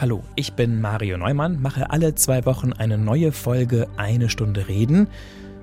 [0.00, 5.08] Hallo, ich bin Mario Neumann, mache alle zwei Wochen eine neue Folge Eine Stunde Reden.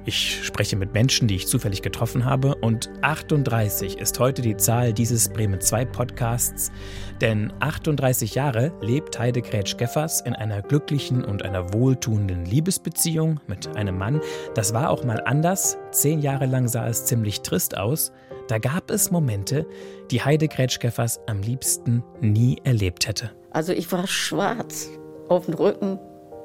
[0.04, 4.92] Ich spreche mit Menschen, die ich zufällig getroffen habe und 38 ist heute die Zahl
[4.92, 6.74] dieses Bremen 2 Podcasts,
[7.22, 13.98] denn 38 Jahre lebt Heide Grätsch-Geffers in einer glücklichen und einer wohltuenden Liebesbeziehung mit einem
[13.98, 14.20] Mann.
[14.54, 15.78] Das war auch mal anders.
[15.92, 18.12] Zehn Jahre lang sah es ziemlich trist aus.
[18.50, 19.66] Da gab es Momente,
[20.12, 23.32] die Heide Grätsch-Geffers am liebsten nie erlebt hätte.
[23.56, 24.90] Also ich war schwarz
[25.30, 25.98] auf dem Rücken,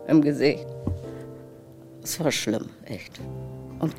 [0.07, 0.65] im Gesicht.
[2.05, 3.21] Es war schlimm, echt.
[3.81, 3.93] Und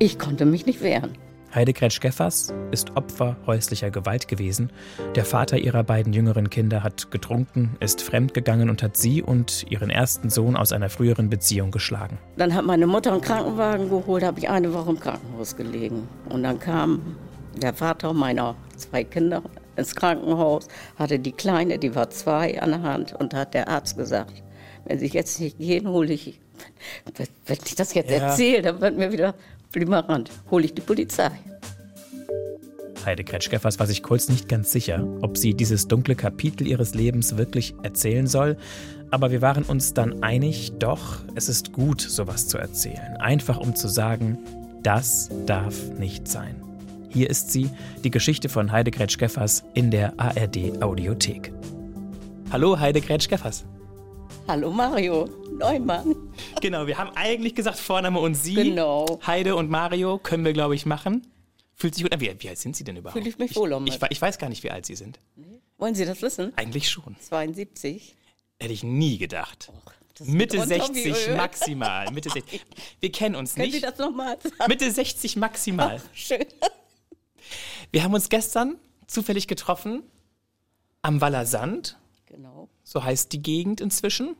[0.00, 1.16] ich konnte mich nicht wehren.
[1.54, 4.72] Heide Gretsch-Geffers ist Opfer häuslicher Gewalt gewesen.
[5.14, 9.90] Der Vater ihrer beiden jüngeren Kinder hat getrunken, ist fremdgegangen und hat sie und ihren
[9.90, 12.18] ersten Sohn aus einer früheren Beziehung geschlagen.
[12.36, 16.08] Dann hat meine Mutter einen Krankenwagen geholt, habe ich eine Woche im Krankenhaus gelegen.
[16.30, 17.14] Und dann kam
[17.62, 19.44] der Vater meiner zwei Kinder
[19.76, 23.96] ins Krankenhaus, hatte die Kleine, die war zwei an der Hand und hat der Arzt
[23.96, 24.42] gesagt,
[24.84, 26.38] wenn Sie jetzt nicht gehen, hole ich,
[27.46, 28.18] wenn ich das jetzt ja.
[28.18, 29.34] erzähle, dann wird mir wieder
[29.70, 31.30] flimmerant, hole ich die Polizei.
[33.04, 37.36] Heide Kretschgeffers war sich kurz nicht ganz sicher, ob sie dieses dunkle Kapitel ihres Lebens
[37.36, 38.56] wirklich erzählen soll.
[39.12, 43.16] Aber wir waren uns dann einig, doch, es ist gut, sowas zu erzählen.
[43.18, 44.38] Einfach um zu sagen,
[44.82, 46.65] das darf nicht sein.
[47.16, 47.70] Hier ist sie,
[48.04, 51.50] die Geschichte von Heide Gretsch-Geffers in der ARD Audiothek.
[52.52, 53.64] Hallo Heide Gretsch-Geffers.
[54.46, 55.26] Hallo Mario
[55.58, 56.14] Neumann.
[56.60, 58.52] Genau, wir haben eigentlich gesagt Vorname und Sie.
[58.52, 59.18] Genau.
[59.26, 61.26] Heide und Mario können wir, glaube ich, machen.
[61.72, 62.20] Fühlt sich gut an.
[62.20, 63.16] Wie, wie, alt sind Sie denn überhaupt?
[63.16, 63.86] Fühle ich mich wohl um.
[63.86, 65.18] Ich, ich, ich, weiß gar nicht, wie alt Sie sind.
[65.78, 66.52] Wollen Sie das wissen?
[66.56, 67.16] Eigentlich schon.
[67.18, 68.14] 72.
[68.60, 69.70] Hätte ich nie gedacht.
[69.74, 69.92] Och.
[70.26, 72.10] Mitte 60 maximal.
[72.12, 72.60] Mitte 60.
[73.00, 73.82] Wir kennen uns Können nicht.
[73.82, 74.68] Können Sie das nochmal sagen?
[74.68, 76.02] Mitte 60 maximal.
[76.04, 76.44] Ach, schön.
[77.90, 80.02] Wir haben uns gestern zufällig getroffen
[81.02, 81.98] am Waller Sand.
[82.26, 82.68] Genau.
[82.84, 84.36] So heißt die Gegend inzwischen.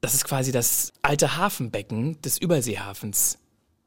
[0.00, 3.38] Das ist quasi das alte Hafenbecken des Überseehafens.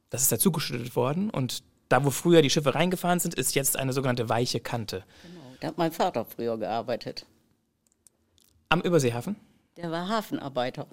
[0.10, 3.94] Das ist dazugeschüttet worden und da, wo früher die Schiffe reingefahren sind, ist jetzt eine
[3.94, 5.04] sogenannte weiche Kante.
[5.24, 7.26] Genau, da hat mein Vater früher gearbeitet.
[8.70, 9.36] Am Überseehafen?
[9.78, 10.88] Der war Hafenarbeiter.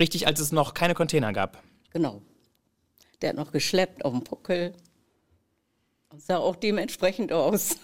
[0.00, 1.62] Richtig, als es noch keine Container gab.
[1.92, 2.22] Genau.
[3.22, 4.74] Der hat noch geschleppt auf dem Puckel.
[6.16, 7.76] Und sah auch dementsprechend aus.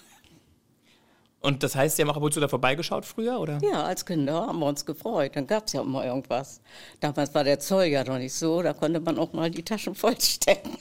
[1.40, 3.58] Und das heißt, Sie haben auch ab und zu da vorbeigeschaut früher, oder?
[3.62, 5.32] Ja, als Kinder haben wir uns gefreut.
[5.36, 6.62] Dann gab es ja immer irgendwas.
[7.00, 9.94] Damals war der Zoll ja noch nicht so, da konnte man auch mal die Taschen
[9.94, 10.78] vollstecken.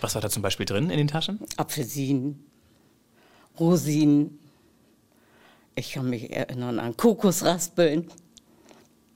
[0.00, 1.40] Was war da zum Beispiel drin in den Taschen?
[1.56, 2.46] Apfelsinen,
[3.58, 4.38] Rosinen.
[5.74, 8.08] Ich kann mich erinnern an Kokosraspeln.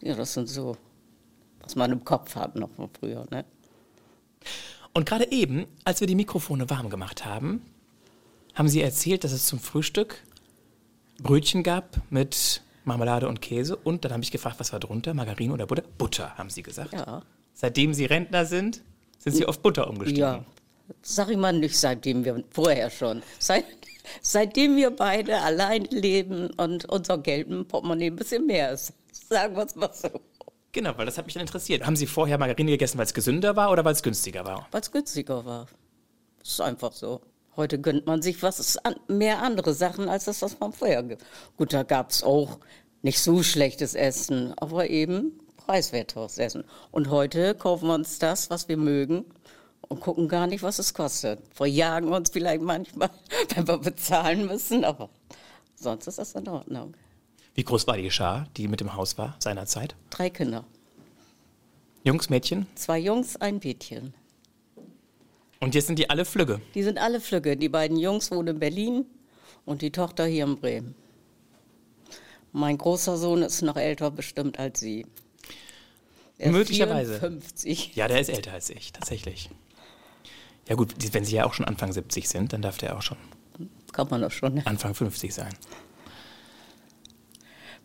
[0.00, 0.76] Ja, das sind so,
[1.60, 3.24] was man im Kopf hat noch von früher.
[3.30, 3.44] Ne?
[4.96, 7.60] Und gerade eben, als wir die Mikrofone warm gemacht haben,
[8.54, 10.22] haben Sie erzählt, dass es zum Frühstück
[11.22, 13.76] Brötchen gab mit Marmelade und Käse.
[13.76, 15.12] Und dann habe ich gefragt, was war drunter?
[15.12, 15.82] Margarine oder Butter?
[15.98, 16.94] Butter, haben Sie gesagt.
[16.94, 17.20] Ja.
[17.52, 18.80] Seitdem Sie Rentner sind,
[19.18, 20.22] sind Sie auf Butter umgestiegen.
[20.22, 20.44] Ja,
[21.02, 23.22] sag ich mal nicht seitdem wir, vorher schon.
[23.38, 23.66] Seit,
[24.22, 28.94] seitdem wir beide allein leben und unser Geld im Portemonnaie ein bisschen mehr ist.
[29.12, 30.08] Sagen wir es mal so.
[30.76, 31.86] Genau, weil das hat mich dann interessiert.
[31.86, 34.68] Haben Sie vorher Margarine gegessen, weil es gesünder war oder weil es günstiger war?
[34.72, 35.68] Weil es günstiger war.
[36.40, 37.22] Das ist einfach so.
[37.56, 38.78] Heute gönnt man sich was
[39.08, 41.02] mehr andere Sachen als das, was man vorher.
[41.56, 42.58] Gut, da gab es auch
[43.00, 46.62] nicht so schlechtes Essen, aber eben preiswerteres Essen.
[46.90, 49.24] Und heute kaufen wir uns das, was wir mögen
[49.80, 51.40] und gucken gar nicht, was es kostet.
[51.54, 53.08] Verjagen uns vielleicht manchmal,
[53.54, 55.08] wenn wir bezahlen müssen, aber
[55.74, 56.94] sonst ist das in Ordnung.
[57.56, 59.96] Wie groß war die Schar, die mit dem Haus war seinerzeit?
[60.10, 60.64] Drei Kinder.
[62.04, 62.66] Jungs, Mädchen?
[62.74, 64.12] Zwei Jungs, ein Mädchen.
[65.58, 66.60] Und jetzt sind die alle Flügge?
[66.74, 67.56] Die sind alle Flügge.
[67.56, 69.06] Die beiden Jungs wohnen in Berlin
[69.64, 70.94] und die Tochter hier in Bremen.
[72.52, 75.06] Mein großer Sohn ist noch älter bestimmt als sie.
[76.38, 77.18] Er Möglicherweise.
[77.18, 77.96] 54.
[77.96, 79.48] Ja, der ist älter als ich, tatsächlich.
[80.68, 83.16] Ja gut, wenn Sie ja auch schon Anfang 70 sind, dann darf der auch schon.
[83.92, 84.54] Kann man doch schon.
[84.54, 84.66] Ne?
[84.66, 85.54] Anfang 50 sein.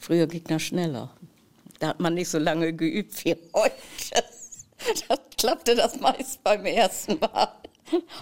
[0.02, 1.12] Früher ging das schneller.
[1.80, 3.76] Da hat man nicht so lange geübt wie heute.
[5.08, 7.54] Da klappte das meist beim ersten Mal.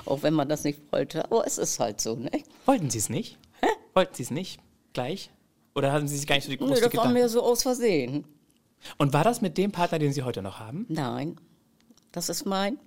[0.04, 1.24] Auch wenn man das nicht wollte.
[1.24, 2.32] Aber es ist halt so, ne?
[2.66, 3.38] Wollten Sie es nicht?
[3.62, 3.68] Hä?
[3.94, 4.60] Wollten Sie es nicht?
[4.92, 5.32] Gleich?
[5.74, 7.64] Oder hatten Sie sich gar nicht so die große Nö, das war mir so aus
[7.64, 8.26] Versehen.
[8.98, 10.86] Und war das mit dem Partner, den Sie heute noch haben?
[10.90, 11.40] Nein.
[12.12, 12.78] Das ist mein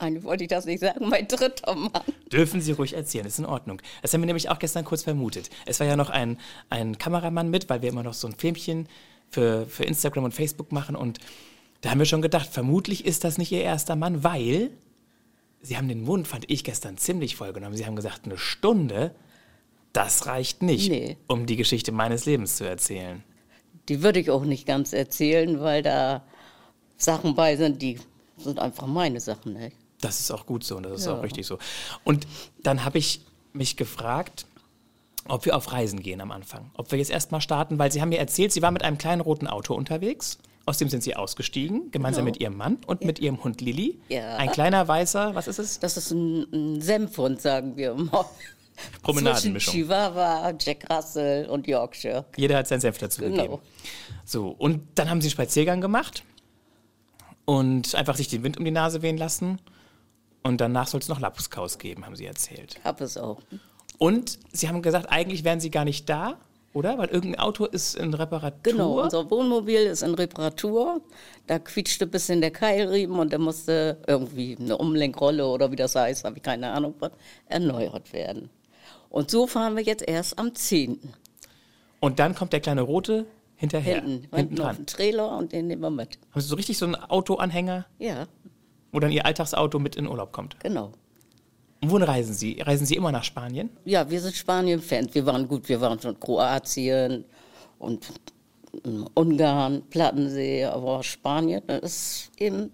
[0.00, 2.02] eigentlich wollte ich das nicht sagen, mein dritter Mann.
[2.32, 3.80] Dürfen Sie ruhig erzählen, ist in Ordnung.
[4.02, 5.50] Das haben wir nämlich auch gestern kurz vermutet.
[5.66, 6.38] Es war ja noch ein,
[6.70, 8.88] ein Kameramann mit, weil wir immer noch so ein Filmchen
[9.28, 10.96] für, für Instagram und Facebook machen.
[10.96, 11.18] Und
[11.82, 14.70] da haben wir schon gedacht, vermutlich ist das nicht Ihr erster Mann, weil
[15.62, 17.76] Sie haben den Mund, fand ich gestern ziemlich voll genommen.
[17.76, 19.14] Sie haben gesagt, eine Stunde.
[19.92, 21.16] Das reicht nicht, Nee.
[21.26, 23.22] um die Geschichte meines Lebens zu erzählen.
[23.88, 26.24] Die würde ich auch nicht ganz erzählen, weil da
[26.96, 27.98] Sachen bei sind, die
[28.36, 29.52] sind einfach meine Sachen.
[29.54, 29.72] Ne?
[30.00, 31.14] Das ist auch gut so und das ist Ja.
[31.18, 31.58] auch richtig so.
[32.04, 32.26] Und
[32.62, 33.20] dann habe ich
[33.52, 34.46] mich gefragt,
[35.28, 36.70] ob wir auf Reisen gehen am Anfang.
[36.74, 39.20] Ob wir jetzt erstmal starten, weil Sie haben mir erzählt, Sie waren mit einem kleinen
[39.20, 40.38] roten Auto unterwegs.
[40.66, 42.32] Aus dem sind Sie ausgestiegen, gemeinsam Genau.
[42.34, 43.98] mit Ihrem Mann und mit Ihrem Hund Lilly.
[44.08, 44.36] Ja.
[44.36, 45.78] Ein kleiner weißer, was ist es?
[45.80, 48.26] Das ist ein, ein Senfhund, sagen wir immer.
[49.02, 49.72] Promenadenmischung.
[49.74, 52.24] Zwischen Chihuahua, Jack Russell und Yorkshire.
[52.36, 53.42] Jeder hat seinen Senf dazu Genau.
[53.42, 53.58] gegeben.
[54.24, 56.22] So, und dann haben Sie einen Spaziergang gemacht
[57.44, 59.58] und einfach sich den Wind um die Nase wehen lassen.
[60.42, 62.80] Und danach soll es noch Lapskaus geben, haben Sie erzählt.
[62.84, 63.40] Hab es auch.
[63.98, 66.38] Und Sie haben gesagt, eigentlich wären Sie gar nicht da,
[66.72, 66.96] oder?
[66.98, 68.72] Weil irgendein Auto ist in Reparatur.
[68.72, 71.00] Genau, unser Wohnmobil ist in Reparatur.
[71.46, 75.94] Da quietschte ein bisschen der Keilriemen und der musste irgendwie eine Umlenkrolle oder wie das
[75.94, 77.10] heißt, habe ich keine Ahnung was,
[77.46, 78.50] erneuert werden.
[79.10, 81.00] Und so fahren wir jetzt erst am 10.
[81.98, 83.26] Und dann kommt der kleine Rote
[83.56, 84.02] hinterher.
[84.02, 84.76] Hinten, hinten auf dran.
[84.76, 86.18] dem Trailer und den nehmen wir mit.
[86.30, 88.26] Haben Sie so richtig so einen Autoanhänger, Ja,
[88.92, 90.58] wo dann Ihr Alltagsauto mit in Urlaub kommt?
[90.60, 90.92] genau.
[91.82, 92.60] Und wohin reisen Sie?
[92.60, 93.70] Reisen Sie immer nach Spanien?
[93.86, 95.14] Ja, wir sind Spanien-Fans.
[95.14, 97.24] Wir waren gut, wir waren schon Kroatien
[97.78, 98.12] und
[98.84, 102.70] mm, Ungarn, Plattensee, aber Spanien das ist eben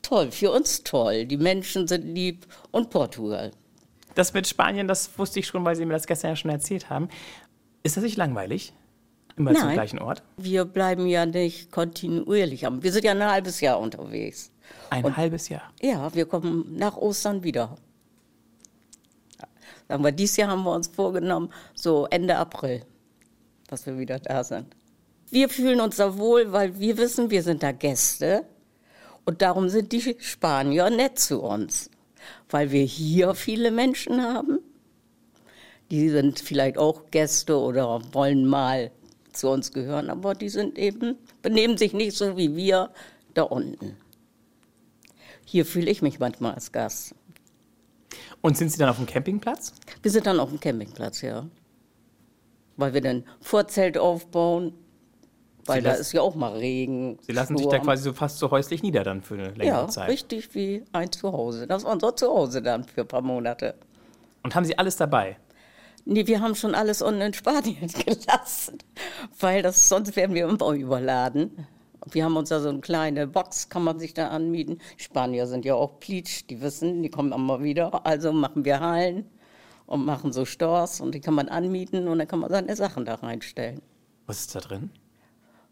[0.00, 1.26] toll, für uns toll.
[1.26, 3.50] Die Menschen sind lieb und Portugal.
[4.14, 6.88] Das mit Spanien, das wusste ich schon, weil Sie mir das gestern ja schon erzählt
[6.88, 7.08] haben.
[7.82, 8.72] Ist das nicht langweilig?
[9.36, 9.74] Immer zum Nein.
[9.74, 10.22] gleichen Ort?
[10.38, 12.62] Wir bleiben ja nicht kontinuierlich.
[12.62, 14.50] Wir sind ja ein halbes Jahr unterwegs.
[14.90, 15.72] Ein halbes Jahr.
[15.80, 17.76] Ja, wir kommen nach Ostern wieder.
[19.88, 22.82] Sagen wir, dieses Jahr haben wir uns vorgenommen, so Ende April,
[23.68, 24.74] dass wir wieder da sind.
[25.30, 28.44] Wir fühlen uns da wohl, weil wir wissen, wir sind da Gäste.
[29.24, 31.90] Und darum sind die Spanier nett zu uns.
[32.48, 34.60] Weil wir hier viele Menschen haben.
[35.90, 38.90] Die sind vielleicht auch Gäste oder wollen mal
[39.32, 42.90] zu uns gehören, aber die sind eben, benehmen sich nicht so wie wir
[43.34, 43.96] da unten.
[45.48, 47.14] Hier fühle ich mich manchmal als Gast.
[48.42, 49.72] Und sind Sie dann auf dem Campingplatz?
[50.02, 51.46] Wir sind dann auf dem Campingplatz, ja.
[52.76, 54.74] Weil wir dann Vorzelt aufbauen,
[55.64, 57.18] weil da ist ja auch mal Regen.
[57.22, 57.84] Sie lassen sich da Sturm.
[57.84, 60.08] quasi so fast so häuslich nieder dann für eine längere Ja, Zeit.
[60.10, 61.66] richtig wie ein Zuhause.
[61.66, 63.74] Das ist unser Zuhause dann für ein paar Monate.
[64.42, 65.38] Und haben Sie alles dabei?
[66.04, 68.78] Nee, wir haben schon alles unten in Spanien gelassen,
[69.40, 71.66] weil das, sonst wären wir immer überladen.
[72.10, 74.80] Wir haben uns da so eine kleine Box, kann man sich da anmieten.
[74.96, 78.06] Spanier sind ja auch Pleatsch, die wissen, die kommen immer wieder.
[78.06, 79.28] Also machen wir Hallen
[79.86, 83.04] und machen so Stores und die kann man anmieten und dann kann man seine Sachen
[83.04, 83.80] da reinstellen.
[84.26, 84.90] Was ist da drin?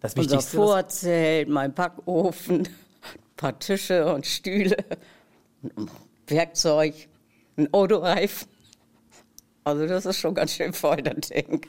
[0.00, 0.56] Das Unser Wichtigste.
[0.56, 2.68] Vorzelt, mein Backofen, ein
[3.36, 4.76] paar Tische und Stühle,
[6.26, 6.94] Werkzeug,
[7.56, 8.48] ein Autoreifen.
[9.64, 11.66] Also das ist schon ganz schön voll, das Ding.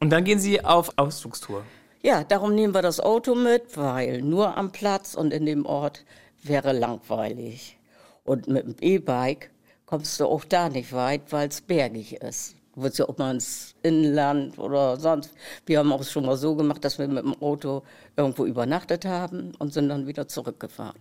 [0.00, 1.62] Und dann gehen Sie auf Ausflugstour.
[2.06, 6.04] Ja, darum nehmen wir das Auto mit, weil nur am Platz und in dem Ort
[6.40, 7.80] wäre langweilig.
[8.22, 9.50] Und mit dem E-Bike
[9.86, 12.54] kommst du auch da nicht weit, weil es bergig ist.
[12.76, 15.32] Du willst ja auch mal ins Inland oder sonst.
[15.64, 17.82] Wir haben auch schon mal so gemacht, dass wir mit dem Auto
[18.16, 21.00] irgendwo übernachtet haben und sind dann wieder zurückgefahren.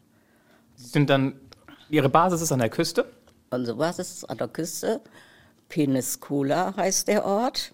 [0.75, 1.39] Sind dann,
[1.87, 3.05] Ihre Basis ist an der Küste.
[3.51, 5.01] Also was ist an der Küste?
[5.69, 7.73] Peniscola heißt der Ort.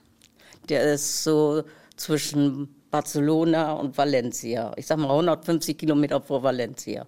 [0.67, 1.63] Der ist so
[1.95, 4.73] zwischen Barcelona und Valencia.
[4.75, 7.05] Ich sag mal 150 Kilometer vor Valencia.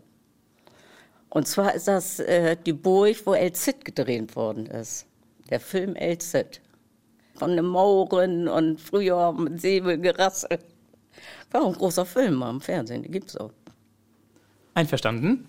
[1.30, 5.06] Und zwar ist das äh, die Burg, wo El Cid gedreht worden ist.
[5.50, 6.62] Der Film El Cid.
[7.36, 10.60] Von den Mauren und früher mit Säbelgerassel.
[11.52, 13.52] War auch ein großer Film am Fernsehen, den gibt's auch.
[14.76, 15.48] Einverstanden.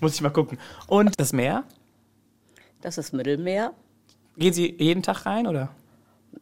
[0.00, 0.58] Muss ich mal gucken.
[0.86, 1.64] Und das Meer?
[2.80, 3.72] Das ist Mittelmeer.
[4.36, 5.70] Gehen Sie jeden Tag rein oder?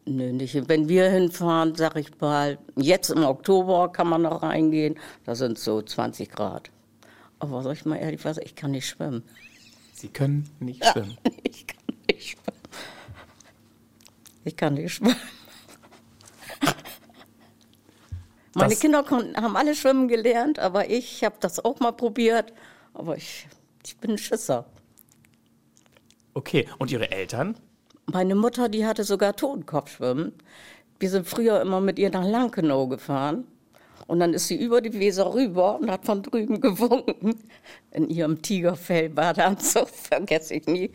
[0.05, 0.67] Nö, nicht.
[0.67, 5.57] Wenn wir hinfahren, sag ich mal, jetzt im Oktober kann man noch reingehen, da sind
[5.57, 6.69] so 20 Grad.
[7.39, 9.23] Aber soll ich mal ehrlich was, ich kann nicht schwimmen.
[9.93, 11.17] Sie können nicht schwimmen.
[11.43, 12.57] Ich kann nicht schwimmen.
[14.43, 15.15] Ich kann nicht schwimmen.
[18.53, 22.53] Meine Das- Kinder konnten, haben alle schwimmen gelernt, aber ich habe das auch mal probiert.
[22.93, 23.47] Aber ich,
[23.85, 24.65] ich bin ein Schisser.
[26.33, 26.67] Okay.
[26.77, 27.57] Und Ihre Eltern?
[28.07, 30.33] Meine Mutter, die hatte sogar Totenkopfschwimmen.
[30.99, 33.45] Wir sind früher immer mit ihr nach Lankenau gefahren.
[34.07, 37.39] Und dann ist sie über die Weser rüber und hat von drüben gewunken.
[37.91, 40.91] In ihrem Tigerfell-Badeanzug, vergesse ich nie.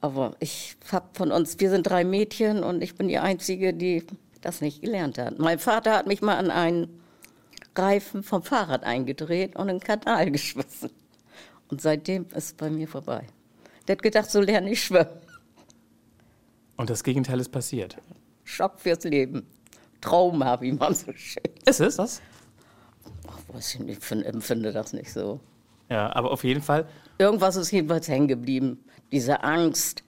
[0.00, 4.04] Aber ich hab von uns, wir sind drei Mädchen und ich bin die Einzige, die
[4.40, 5.38] das nicht gelernt hat.
[5.38, 7.00] Mein Vater hat mich mal an einen
[7.76, 10.90] Reifen vom Fahrrad eingedreht und in den Kanal geschmissen.
[11.70, 13.26] Und seitdem ist es bei mir vorbei.
[13.86, 15.06] Der hat gedacht, so lerne ich schwimmen.
[16.82, 17.96] Und das Gegenteil ist passiert.
[18.42, 19.46] Schock fürs Leben.
[20.00, 21.44] Trauma, wie man so schön.
[21.64, 22.20] Ist es das?
[23.28, 25.38] Ach, weiß ich nicht, ich empfinde das nicht so.
[25.88, 26.88] Ja, aber auf jeden Fall.
[27.18, 28.82] Irgendwas ist jedenfalls hängen geblieben.
[29.12, 30.02] Diese Angst.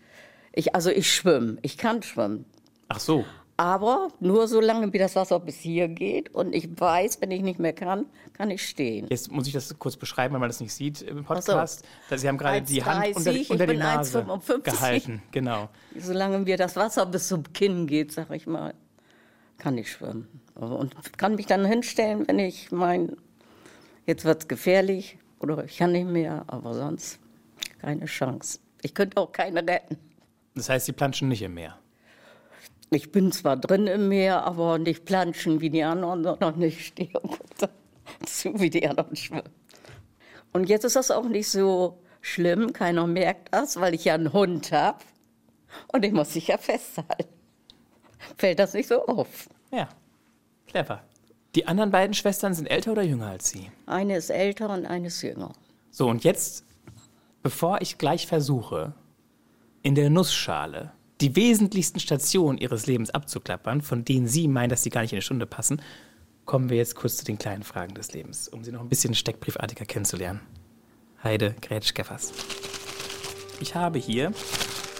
[0.50, 1.58] Ich, also ich schwimme.
[1.62, 2.44] Ich kann schwimmen.
[2.88, 3.24] Ach so.
[3.56, 6.34] Aber nur so lange, wie das Wasser bis hier geht.
[6.34, 9.06] Und ich weiß, wenn ich nicht mehr kann, kann ich stehen.
[9.10, 11.84] Jetzt muss ich das kurz beschreiben, weil man das nicht sieht im Podcast.
[12.10, 12.16] So.
[12.16, 14.62] Sie haben gerade die Hand 1,30, unter, unter die ich bin Nase 1,55.
[14.62, 15.22] gehalten.
[15.30, 15.68] Genau.
[15.96, 18.74] Solange mir das Wasser bis zum Kinn geht, sag ich mal,
[19.58, 20.28] kann ich schwimmen.
[20.56, 23.16] Und kann mich dann hinstellen, wenn ich mein,
[24.06, 27.20] jetzt wird's gefährlich oder ich kann nicht mehr, aber sonst
[27.80, 28.58] keine Chance.
[28.82, 29.96] Ich könnte auch keine retten.
[30.54, 31.78] Das heißt, Sie planschen nicht im Meer.
[32.90, 37.18] Ich bin zwar drin im Meer, aber nicht planschen wie die anderen, sondern ich stehe
[37.20, 37.70] und gucke
[38.26, 39.50] zu, wie die anderen schwimmen.
[40.52, 44.32] Und jetzt ist das auch nicht so schlimm, keiner merkt das, weil ich ja einen
[44.32, 44.98] Hund habe
[45.92, 47.32] und den muss ich ja festhalten.
[48.38, 49.48] Fällt das nicht so auf.
[49.72, 49.88] Ja,
[50.66, 51.02] clever.
[51.54, 53.70] Die anderen beiden Schwestern sind älter oder jünger als Sie?
[53.86, 55.52] Eine ist älter und eine ist jünger.
[55.90, 56.64] So, und jetzt,
[57.42, 58.94] bevor ich gleich versuche,
[59.82, 60.92] in der Nussschale
[61.24, 65.16] die wesentlichsten Stationen Ihres Lebens abzuklappern, von denen Sie meinen, dass sie gar nicht in
[65.16, 65.80] eine Stunde passen,
[66.44, 69.14] kommen wir jetzt kurz zu den kleinen Fragen des Lebens, um Sie noch ein bisschen
[69.14, 70.40] steckbriefartiger kennenzulernen.
[71.22, 72.34] Heide Grätsch-Geffers.
[73.58, 74.32] Ich habe hier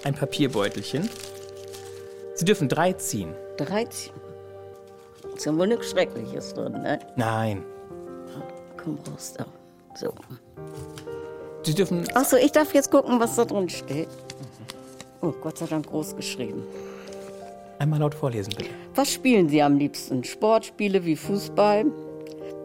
[0.05, 1.11] ein Papierbeutelchen.
[2.37, 3.35] Sie dürfen drei ziehen.
[3.59, 4.15] 13.
[5.37, 7.01] Ist ja wohl nichts Schreckliches drin, ne?
[7.17, 7.63] Nein.
[8.83, 9.45] Komm raus da.
[9.95, 10.15] So.
[11.65, 12.09] Sie dürfen.
[12.15, 14.09] Achso, ich darf jetzt gucken, was da drin steht.
[15.25, 16.65] Oh, Gott sei Dank groß geschrieben.
[17.79, 18.69] Einmal laut vorlesen, bitte.
[18.95, 20.23] Was spielen Sie am liebsten?
[20.23, 21.87] Sportspiele wie Fußball,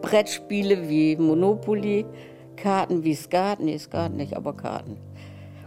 [0.02, 2.04] Brettspiele wie Monopoly,
[2.56, 4.98] Karten wie Skat, nee, Skat nicht, aber Karten.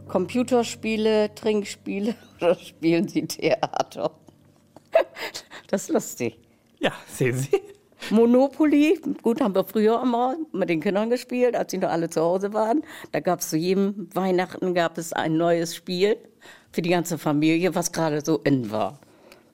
[0.08, 4.12] Computerspiele, Trinkspiele oder spielen Sie Theater?
[5.66, 6.38] Das ist lustig.
[6.80, 7.60] Ja, sehen Sie.
[8.12, 12.22] Monopoly, gut, haben wir früher immer mit den Kindern gespielt, als sie noch alle zu
[12.22, 12.84] Hause waren.
[13.14, 16.18] Da gab es zu jedem Weihnachten gab es ein neues Spiel
[16.74, 19.00] für die ganze Familie, was gerade so in war.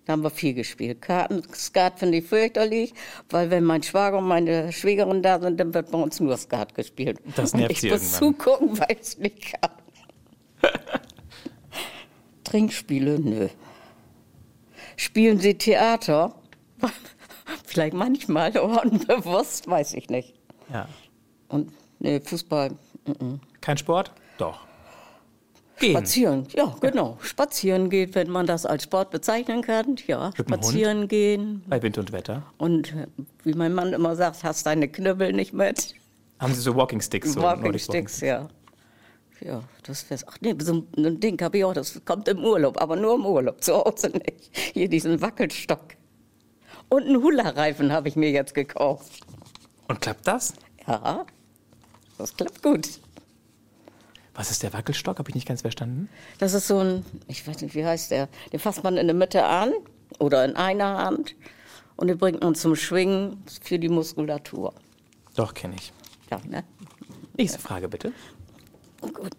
[0.06, 1.04] Da haben wir viel gespielt.
[1.04, 2.96] Karten, Skat finde ich fürchterlich,
[3.30, 6.74] weil wenn mein Schwager und meine Schwägerin da sind, dann wird bei uns nur Skat
[6.74, 7.20] gespielt.
[7.36, 8.40] Das und nervt ich sie muss irgendwann.
[8.40, 9.72] zugucken, weil ich es nicht kann.
[12.46, 13.50] Trinkspiele, nö.
[14.96, 16.34] Spielen Sie Theater?
[17.66, 20.34] Vielleicht manchmal, aber unbewusst, weiß ich nicht.
[20.74, 20.88] Ja.
[21.50, 22.72] Und nee, Fußball,
[23.06, 23.42] mhm.
[23.62, 24.12] Kein Sport?
[24.38, 24.69] Doch.
[25.80, 25.92] Gehen.
[25.92, 27.18] spazieren, ja, genau.
[27.22, 30.32] Spazieren geht, wenn man das als Sport bezeichnen kann, ja.
[30.38, 30.66] Mit dem Hund?
[30.66, 31.64] Spazieren gehen.
[31.68, 32.44] Bei Wind und Wetter.
[32.58, 33.08] Und äh,
[33.44, 35.96] wie mein Mann immer sagt, hast deine Knüppel nicht mit.
[36.40, 37.34] Haben Sie so Walking Sticks?
[37.34, 38.48] So Walking Sticks, ja.
[39.42, 40.26] Ja, das wär's.
[40.28, 43.26] Ach nee, so ein Ding habe ich auch, das kommt im Urlaub, aber nur im
[43.26, 44.52] Urlaub, zu Hause nicht.
[44.74, 45.96] Hier diesen Wackelstock.
[46.90, 49.22] Und einen Hula-Reifen habe ich mir jetzt gekauft.
[49.88, 50.54] Und klappt das?
[50.88, 51.26] Ja,
[52.18, 53.00] das klappt gut.
[54.40, 55.20] Was ist der Wackelstock?
[55.20, 56.08] Habe ich nicht ganz verstanden.
[56.38, 58.30] Das ist so ein, ich weiß nicht, wie heißt der?
[58.54, 59.74] Den fasst man in der Mitte an
[60.18, 61.36] oder in einer Hand
[61.98, 64.74] und den bringt man zum Schwingen für die Muskulatur.
[65.36, 65.92] Doch, kenne ich.
[66.32, 66.64] Ja, ne?
[67.36, 68.14] Nächste Frage bitte.
[69.02, 69.32] Gut.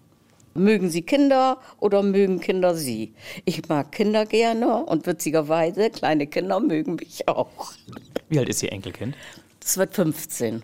[0.53, 3.15] Mögen Sie Kinder oder mögen Kinder Sie?
[3.47, 7.73] Ich mag Kinder gerne und witzigerweise, kleine Kinder mögen mich auch.
[8.29, 9.17] Wie alt ist Ihr Enkelkind?
[9.61, 10.63] Das wird 15.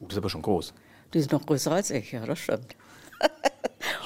[0.00, 0.74] Oh, das ist aber schon groß.
[1.14, 2.74] Die ist noch größer als ich, ja, das stimmt.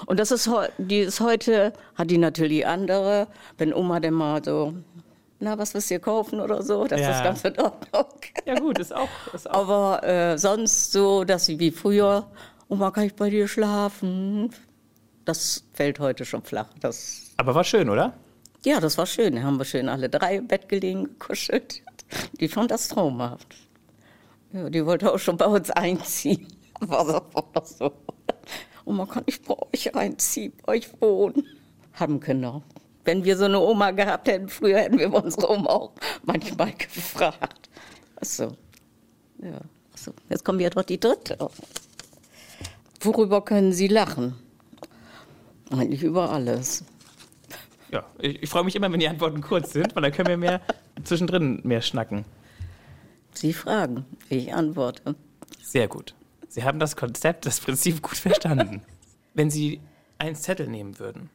[0.06, 3.26] Und das ist, die ist heute, hat die natürlich andere,
[3.58, 4.75] wenn Oma denn mal so,
[5.38, 7.10] na, was willst du hier kaufen oder so, das Ja.
[7.16, 8.04] ist ganz in Ordnung.
[8.44, 9.08] Ja gut, ist auch.
[9.32, 9.54] Ist auch.
[9.68, 12.26] Aber äh, sonst so, dass sie wie früher,
[12.68, 14.50] Oma, kann ich bei dir schlafen?
[15.25, 16.66] Das fällt heute schon flach.
[16.80, 18.14] Das, Aber war schön, oder?
[18.64, 19.37] ja, das war schön.
[19.37, 21.82] Da haben wir schön alle drei im Bett gelegen, gekuschelt.
[22.40, 23.46] Die fand das traumhaft.
[24.52, 26.46] Ja, die wollte auch schon bei uns einziehen.
[26.80, 27.22] War
[27.64, 27.92] so.
[28.90, 31.47] Oma, kann ich bei euch einziehen, bei euch wohnen?
[31.92, 32.61] Haben Kinder.
[33.04, 35.92] Wenn wir so eine Oma gehabt hätten, früher hätten wir unsere Oma auch
[36.25, 37.70] manchmal gefragt.
[38.16, 38.56] Ach so.
[39.40, 39.61] Ja.
[39.94, 40.12] Ach so.
[40.28, 41.38] Jetzt kommen wir doch die dritte.
[43.00, 44.35] Worüber können Sie lachen?
[45.70, 46.85] Eigentlich über alles.
[47.92, 50.37] Ja, ich, ich freue mich immer, wenn die Antworten kurz sind, weil dann können wir
[50.37, 50.61] mehr
[51.04, 52.25] zwischendrin mehr schnacken.
[53.35, 55.14] Sie fragen, ich antworte.
[55.62, 56.16] Sehr gut.
[56.50, 58.83] Sie haben das Konzept, das Prinzip gut verstanden.
[59.35, 59.80] Wenn Sie
[60.19, 61.30] einen Zettel nehmen würden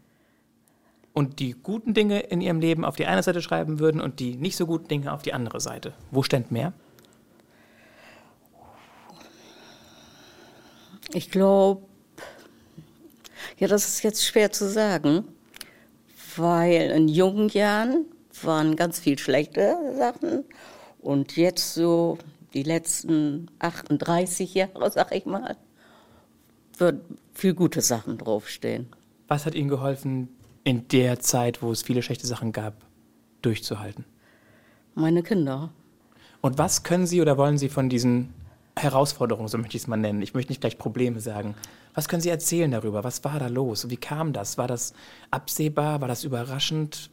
[1.13, 4.35] und die guten Dinge in Ihrem Leben auf die eine Seite schreiben würden und die
[4.35, 6.73] nicht so guten Dinge auf die andere Seite, wo stände mehr?
[11.13, 11.85] Ich glaube,
[13.57, 15.23] ja, das ist jetzt schwer zu sagen,
[16.35, 18.05] weil in jungen Jahren
[18.41, 20.43] waren ganz viel schlechte Sachen
[20.99, 22.17] und jetzt so
[22.55, 25.57] die letzten 38 Jahre, sag ich mal,
[26.77, 27.01] wird
[27.33, 28.87] viel gute Sachen draufstehen.
[29.27, 30.29] Was hat Ihnen geholfen,
[30.63, 32.73] in der Zeit, wo es viele schlechte Sachen gab,
[33.41, 34.05] durchzuhalten?
[34.95, 35.69] Meine Kinder.
[36.41, 38.33] Und was können Sie oder wollen Sie von diesen
[38.77, 41.55] Herausforderungen, so möchte ich es mal nennen, ich möchte nicht gleich Probleme sagen,
[41.93, 43.03] was können Sie erzählen darüber?
[43.03, 43.89] Was war da los?
[43.89, 44.57] Wie kam das?
[44.57, 44.93] War das
[45.31, 46.01] absehbar?
[46.01, 47.09] War das überraschend?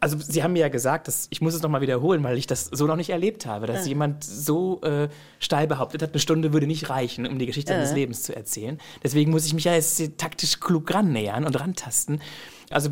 [0.00, 2.64] Also Sie haben mir ja gesagt, dass, ich muss es nochmal wiederholen, weil ich das
[2.64, 3.90] so noch nicht erlebt habe, dass ja.
[3.90, 7.78] jemand so äh, steil behauptet hat, eine Stunde würde nicht reichen, um die Geschichte ja.
[7.78, 8.78] seines Lebens zu erzählen.
[9.04, 12.20] Deswegen muss ich mich ja jetzt taktisch klug rannähern und rantasten.
[12.70, 12.90] Also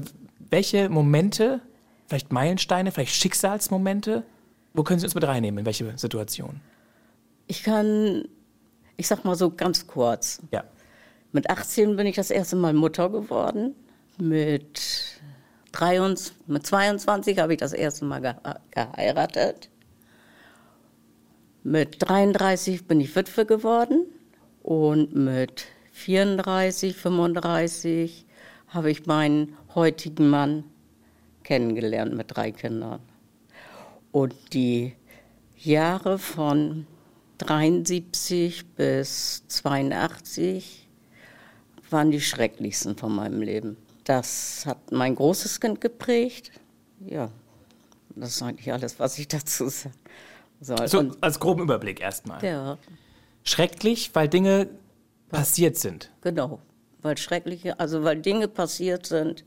[0.51, 1.61] welche Momente,
[2.07, 4.23] vielleicht Meilensteine, vielleicht Schicksalsmomente,
[4.73, 6.61] wo können Sie uns mit reinnehmen, in welche Situation?
[7.49, 8.25] Ich kann,
[8.97, 10.41] ich sag mal so ganz kurz.
[10.53, 10.65] Ja.
[11.33, 13.75] Mit 18 bin ich das erste Mal Mutter geworden.
[14.19, 15.14] Mit
[15.75, 18.35] 23, mit 22 habe ich das erste Mal ge
[18.71, 19.71] geheiratet.
[21.65, 24.07] Mit 33 bin ich Witwe geworden
[24.63, 28.25] und mit 34, 35
[28.69, 30.65] habe ich meinen heutigen Mann
[31.43, 33.01] kennengelernt mit drei Kindern.
[34.13, 34.95] Und die
[35.57, 36.87] Jahre von
[37.39, 40.89] 73 bis 82
[41.91, 43.77] waren die schrecklichsten von meinem Leben.
[44.05, 46.53] Das hat mein großes Kind geprägt.
[47.01, 47.31] Ja,
[48.15, 49.95] das ist eigentlich alles, was ich dazu sagen
[50.61, 50.89] soll.
[50.89, 52.45] So, als groben Überblick erstmal.
[52.45, 52.79] Ja.
[53.43, 54.69] Schrecklich, weil Dinge
[55.29, 56.11] passiert sind.
[56.23, 56.61] Genau,
[57.03, 59.45] weil schreckliche, also weil Dinge passiert sind,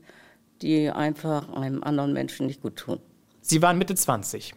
[0.62, 3.00] die einfach einem anderen Menschen nicht gut tun.
[3.40, 4.54] Sie waren Mitte 20.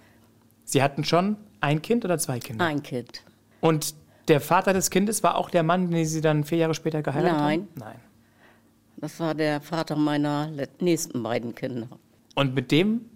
[0.65, 2.65] Sie hatten schon ein Kind oder zwei Kinder?
[2.65, 3.23] Ein Kind.
[3.61, 3.95] Und
[4.27, 7.37] der Vater des Kindes war auch der Mann, den Sie dann vier Jahre später geheiratet
[7.37, 7.59] Nein.
[7.61, 7.67] haben?
[7.75, 7.95] Nein.
[9.01, 11.87] Das war der Vater meiner nächsten beiden Kinder.
[12.35, 13.09] Und mit dem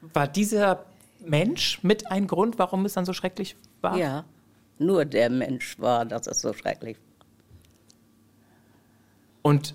[0.00, 0.84] war dieser
[1.24, 3.96] Mensch mit ein Grund, warum es dann so schrecklich war?
[3.96, 4.24] Ja,
[4.78, 7.26] nur der Mensch war, dass es so schrecklich war.
[9.42, 9.74] Und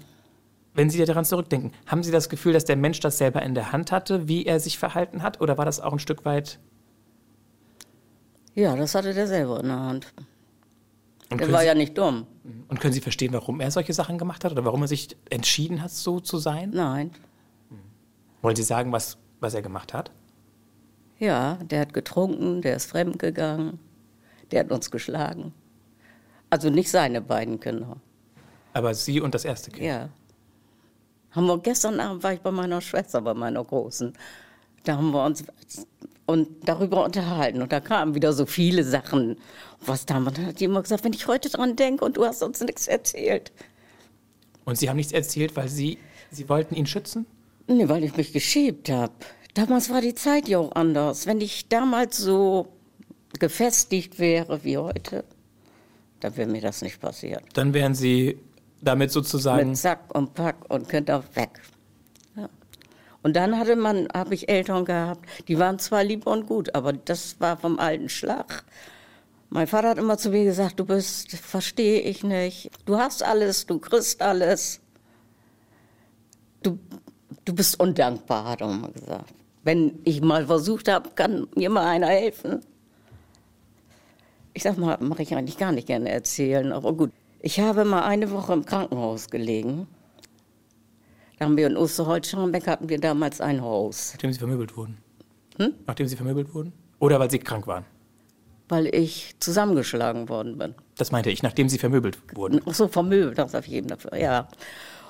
[0.76, 3.72] wenn Sie daran zurückdenken, haben Sie das Gefühl, dass der Mensch das selber in der
[3.72, 5.42] Hand hatte, wie er sich verhalten hat?
[5.42, 6.60] Oder war das auch ein Stück weit?
[8.56, 10.14] Ja, das hatte der selber in der Hand.
[11.34, 12.26] Und der war Sie, ja nicht dumm.
[12.68, 15.82] Und können Sie verstehen, warum er solche Sachen gemacht hat oder warum er sich entschieden
[15.82, 16.72] hat, so zu sein?
[16.74, 17.12] Nein.
[18.42, 20.12] Wollen Sie sagen, was, was er gemacht hat?
[21.20, 23.80] Ja, der hat getrunken, der ist fremdgegangen,
[24.52, 25.54] der hat uns geschlagen.
[26.50, 27.98] Also nicht seine beiden Kinder.
[28.74, 29.86] Aber Sie und das erste Kind?
[29.86, 30.10] Ja.
[31.32, 34.14] Haben wir, gestern Abend war ich bei meiner Schwester, bei meiner Großen.
[34.84, 35.44] Da haben wir uns
[36.26, 37.62] und darüber unterhalten.
[37.62, 39.38] Und da kamen wieder so viele Sachen.
[39.86, 42.62] Was da, man hat immer gesagt, wenn ich heute dran denke und du hast uns
[42.62, 43.52] nichts erzählt.
[44.66, 45.98] Und Sie haben nichts erzählt, weil Sie,
[46.32, 47.26] Sie wollten ihn schützen?
[47.68, 49.14] Nee, weil ich mich geschämt habe.
[49.54, 51.28] Damals war die Zeit ja auch anders.
[51.28, 52.68] Wenn ich damals so
[53.40, 55.24] gefestigt wäre wie heute,
[56.22, 57.44] dann wäre mir das nicht passiert.
[57.54, 58.38] Dann wären Sie
[58.82, 59.70] damit sozusagen.
[59.70, 61.62] Mit Zack und Pack und könnte weg.
[63.24, 66.92] Und dann hatte man, habe ich Eltern gehabt, die waren zwar lieb und gut, aber
[66.92, 68.66] das war vom alten Schlag.
[69.50, 73.66] Mein Vater hat immer zu mir gesagt, du bist, verstehe ich nicht, du hast alles,
[73.66, 74.82] du kriegst alles.
[76.62, 76.78] Du,
[77.46, 79.34] du bist undankbar, hat er immer gesagt.
[79.64, 82.60] Wenn ich mal versucht habe, kann mir mal einer helfen.
[84.54, 87.12] Ich sag mal, mache ich eigentlich gar nicht gerne erzählen, aber gut.
[87.40, 89.88] Ich habe mal eine Woche im Krankenhaus gelegen
[91.40, 94.12] haben wir in Osterholz-Scharmbeck hatten wir damals ein Haus.
[94.14, 94.98] Nachdem Sie vermöbelt wurden?
[95.58, 95.74] Hm?
[95.88, 96.74] Nachdem Sie vermöbelt wurden?
[97.00, 97.86] Oder weil Sie krank waren?
[98.70, 100.76] Weil ich zusammengeschlagen worden bin.
[100.98, 102.62] Das meinte ich, nachdem Sie vermöbelt wurden.
[102.66, 104.48] Ach so, vermöbelt, das auf jeden Fall, ja.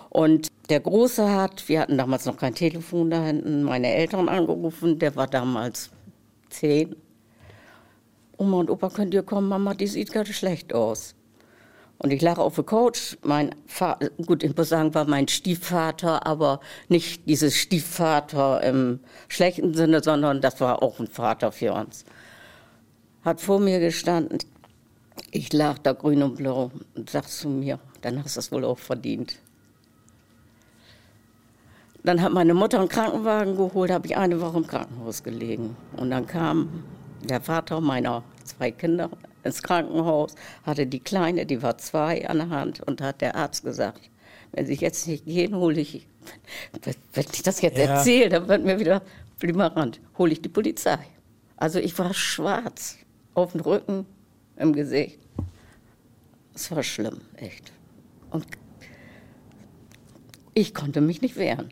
[0.10, 5.00] Und der Große hat, wir hatten damals noch kein Telefon da hinten, meine Eltern angerufen,
[5.00, 5.90] der war damals
[6.50, 6.96] zehn.
[8.38, 9.50] Oma und Opa, könnt ihr kommen?
[9.50, 11.16] Mama, die sieht gerade schlecht aus.
[12.04, 13.16] Und ich lag auf der Couch.
[13.24, 19.74] Mein Vater, gut, ich muss sagen, war mein Stiefvater, aber nicht dieses Stiefvater im schlechten
[19.74, 22.04] Sinne, sondern das war auch ein Vater für uns.
[23.24, 24.40] Hat vor mir gestanden.
[25.32, 28.66] Ich lag da grün und blau und sagt zu mir, dann hast du es wohl
[28.66, 29.40] auch verdient.
[32.04, 35.78] Dann hat meine Mutter einen Krankenwagen geholt, habe ich eine Woche im Krankenhaus gelegen.
[35.96, 36.84] Und dann kam
[37.24, 39.10] der Vater meiner zwei Kinder
[39.44, 43.64] ins Krankenhaus, hatte die Kleine, die war zwei an der Hand und hat der Arzt
[43.64, 44.10] gesagt,
[44.52, 46.08] wenn Sie jetzt nicht gehen, hole ich,
[47.14, 47.86] wenn ich das jetzt ja.
[47.86, 49.02] erzähle, dann wird mir wieder
[49.38, 51.00] flimmerant, hole ich die Polizei.
[51.58, 52.98] Also ich war schwarz,
[53.34, 54.06] auf dem Rücken,
[54.58, 55.20] im Gesicht.
[56.54, 57.72] Es war schlimm, echt.
[58.30, 58.46] Und
[60.54, 61.70] ich konnte mich nicht wehren.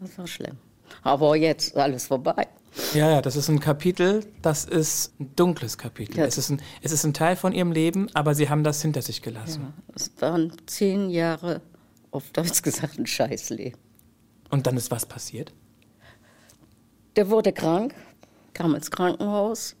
[0.00, 0.56] das war schlimm.
[1.04, 2.48] Aber jetzt ist alles vorbei.
[2.92, 6.18] Ja, ja, das ist ein Kapitel, das ist ein dunkles Kapitel.
[6.18, 6.24] Ja.
[6.24, 9.00] Es, ist ein, es ist ein Teil von ihrem Leben, aber sie haben das hinter
[9.00, 9.62] sich gelassen.
[9.62, 11.60] Ja, es waren zehn Jahre,
[12.10, 13.78] auf Deutsch gesagt, ein Scheißleben.
[14.50, 15.52] Und dann ist was passiert?
[17.14, 17.94] Der wurde krank,
[18.54, 19.76] kam ins Krankenhaus.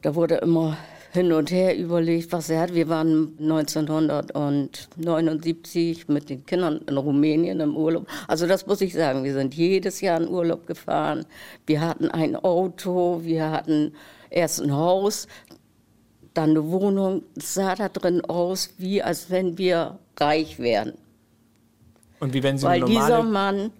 [0.00, 0.76] Da wurde immer
[1.12, 2.72] hin und her überlegt, was er hat.
[2.74, 8.06] Wir waren 1979 mit den Kindern in Rumänien im Urlaub.
[8.28, 11.26] Also das muss ich sagen, wir sind jedes Jahr in Urlaub gefahren.
[11.66, 13.92] Wir hatten ein Auto, wir hatten
[14.30, 15.28] erst ein Haus,
[16.32, 17.24] dann eine Wohnung.
[17.36, 20.94] Es sah da drin aus, wie als wenn wir reich wären.
[22.20, 23.58] Und wie wenn sie Weil eine dieser normale...
[23.58, 23.70] Mann,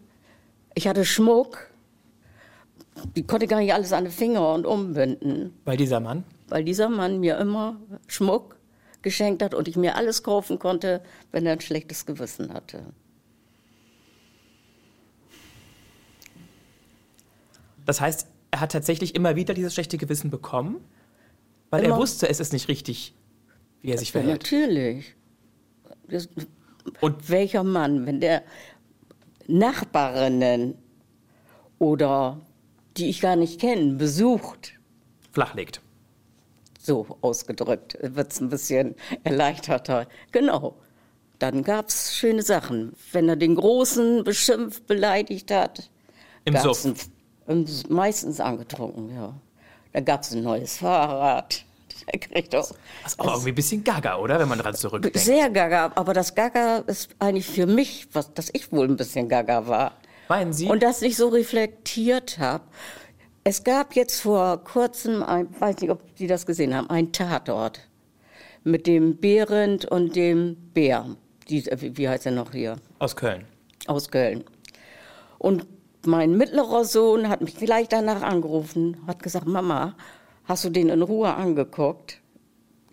[0.74, 1.70] ich hatte Schmuck,
[3.16, 6.24] die konnte gar nicht alles an den Finger und umbinden, Weil dieser Mann?
[6.52, 8.56] Weil dieser Mann mir immer Schmuck
[9.00, 12.84] geschenkt hat und ich mir alles kaufen konnte, wenn er ein schlechtes Gewissen hatte.
[17.86, 20.76] Das heißt, er hat tatsächlich immer wieder dieses schlechte Gewissen bekommen,
[21.70, 21.96] weil er Immer.
[21.96, 23.14] wusste, es ist nicht richtig,
[23.80, 24.42] wie er sich Ja, verhält.
[24.42, 25.14] natürlich.
[26.08, 26.28] Das,
[27.00, 28.42] Und welcher Mann, wenn der
[29.46, 30.74] Nachbarinnen
[31.78, 32.40] oder
[32.98, 34.74] die ich gar nicht kenne, besucht,
[35.32, 35.80] flachlegt.
[36.82, 40.06] So ausgedrückt, wird es ein bisschen erleichterter.
[40.32, 40.76] Genau.
[41.38, 42.94] Dann gab es schöne Sachen.
[43.12, 45.90] Wenn er den Großen beschimpft, beleidigt hat.
[46.44, 46.84] Im Suff.
[46.84, 46.94] Ein,
[47.46, 49.34] ein, meistens angetrunken, ja.
[49.92, 51.64] Da gab es ein neues Fahrrad.
[52.12, 52.72] Der kriegt auch.
[53.02, 54.38] Das ist auch irgendwie ein bisschen gaga, oder?
[54.38, 55.18] Wenn man daran zurückdenkt.
[55.18, 59.28] Sehr gaga, aber das Gaga ist eigentlich für mich, was, dass ich wohl ein bisschen
[59.28, 59.92] gaga war.
[60.28, 60.68] Meinen Sie?
[60.68, 62.64] Und das nicht so reflektiert habe.
[63.44, 67.80] Es gab jetzt vor kurzem, ein, weiß nicht, ob Sie das gesehen haben, ein Tatort
[68.62, 71.16] mit dem Behrendt und dem Bär.
[71.48, 72.76] Die, wie wie heißt er noch hier?
[73.00, 73.44] Aus Köln.
[73.88, 74.44] Aus Köln.
[75.38, 75.66] Und
[76.06, 79.96] mein mittlerer Sohn hat mich gleich danach angerufen, hat gesagt, Mama,
[80.44, 82.20] hast du den in Ruhe angeguckt?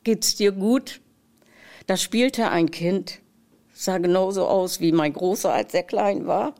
[0.04, 1.00] Geht's dir gut?
[1.86, 3.20] Da spielte ein Kind,
[3.72, 6.56] sah genauso aus wie mein Großer, als er klein war.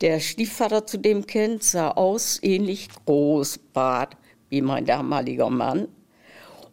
[0.00, 4.16] Der Stiefvater zu dem Kind sah aus, ähnlich groß, Bart,
[4.48, 5.88] wie mein damaliger Mann.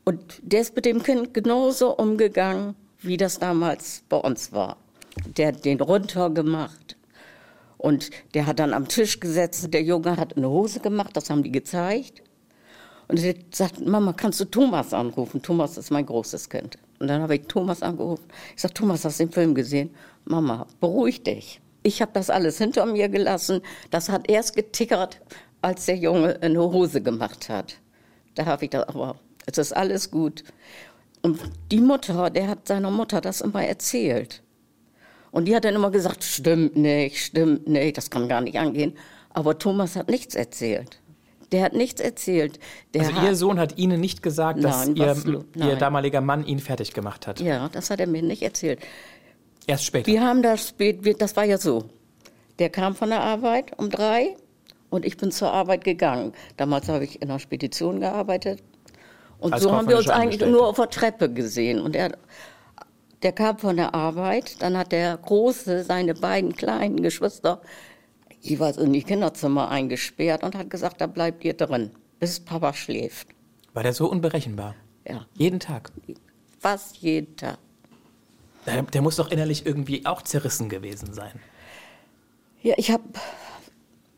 [0.03, 4.77] Und der ist mit dem Kind genauso umgegangen, wie das damals bei uns war.
[5.37, 6.97] Der hat den runtergemacht.
[7.79, 9.71] Und der hat dann am Tisch gesessen.
[9.71, 12.21] Der Junge hat eine Hose gemacht, das haben die gezeigt.
[13.07, 15.41] Und er sagt, Mama, kannst du Thomas anrufen?
[15.41, 16.77] Thomas ist mein großes Kind.
[16.99, 18.25] Und dann habe ich Thomas angerufen.
[18.55, 19.89] Ich sage, Thomas, hast du den Film gesehen?
[20.25, 21.59] Mama, beruhig dich.
[21.85, 23.61] Ich habe das alles hinter mir gelassen.
[23.91, 25.21] Das hat erst getickert,
[25.61, 27.75] als der Junge eine Hose gemacht hat.
[28.33, 30.43] Da habe ich das, aber es ist alles gut.
[31.21, 31.39] Und
[31.71, 34.41] die Mutter, der hat seiner Mutter das immer erzählt.
[35.29, 38.97] Und die hat dann immer gesagt, stimmt nicht, stimmt nicht, das kann gar nicht angehen.
[39.29, 40.99] Aber Thomas hat nichts erzählt.
[41.51, 42.59] Der hat nichts erzählt.
[42.95, 46.45] Der Also hat, Ihr Sohn hat Ihnen nicht gesagt, dass Nein, ihr, Ihr damaliger Mann
[46.47, 47.39] ihn fertig gemacht hat.
[47.41, 48.79] Ja, das hat er mir nicht erzählt.
[49.67, 50.07] Erst später.
[50.07, 51.85] Wir haben das spät, das war ja so.
[52.59, 54.35] Der kam von der Arbeit um drei
[54.89, 56.33] und ich bin zur Arbeit gegangen.
[56.57, 58.63] Damals habe ich in einer Spedition gearbeitet.
[59.39, 61.81] Und Als so haben wir uns eigentlich nur auf der Treppe gesehen.
[61.81, 62.17] Und er,
[63.23, 67.61] der kam von der Arbeit, dann hat der Große seine beiden kleinen Geschwister
[68.39, 73.27] jeweils in die Kinderzimmer eingesperrt und hat gesagt, da bleibt ihr drin, bis Papa schläft.
[73.73, 74.75] War der so unberechenbar?
[75.07, 75.91] Ja, Jeden Tag.
[76.59, 77.57] fast jeden Tag.
[78.65, 81.39] Der, der muss doch innerlich irgendwie auch zerrissen gewesen sein.
[82.61, 83.03] Ja, ich habe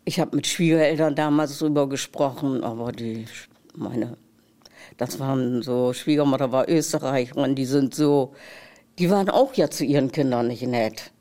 [0.05, 3.25] ich hab mit Schwiegereltern damals drüber gesprochen, aber die,
[3.75, 4.15] meine,
[4.95, 8.33] das waren so, Schwiegermutter war Österreicherin, die sind so,
[8.99, 11.11] die waren auch ja zu ihren Kindern nicht nett.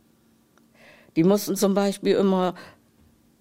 [1.16, 2.54] Die mussten zum Beispiel immer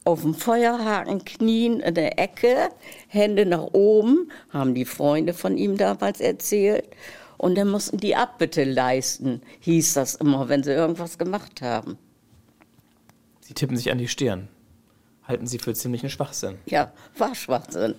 [0.04, 2.70] auf dem Feuerhaken knien in der Ecke,
[3.08, 6.86] Hände nach oben, haben die Freunde von ihm damals erzählt.
[7.38, 11.98] Und dann mussten die Abbitte leisten, hieß das immer, wenn sie irgendwas gemacht haben.
[13.42, 14.48] Sie tippen sich an die Stirn.
[15.28, 16.58] Halten Sie für ziemlichen Schwachsinn.
[16.66, 17.96] Ja, war Schwachsinn.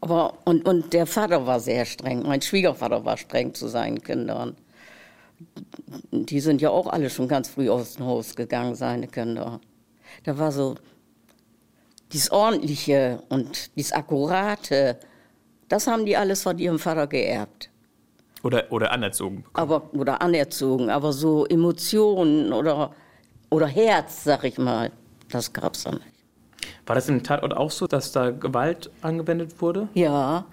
[0.00, 2.22] Aber, und, und der Vater war sehr streng.
[2.22, 4.56] Mein Schwiegervater war streng zu seinen Kindern.
[6.12, 9.60] Die sind ja auch alle schon ganz früh aus dem Haus gegangen, seine Kinder.
[10.24, 10.76] Da war so
[12.12, 14.98] dieses Ordentliche und dieses Akkurate,
[15.68, 17.70] das haben die alles von ihrem Vater geerbt.
[18.42, 19.70] Oder, oder anerzogen bekommen.
[19.70, 22.92] Aber, oder anerzogen, aber so Emotionen oder,
[23.50, 24.92] oder Herz, sag ich mal,
[25.30, 26.04] das gab's da nicht.
[26.86, 29.88] War das im Tatort auch so, dass da Gewalt angewendet wurde?
[29.94, 30.46] Ja.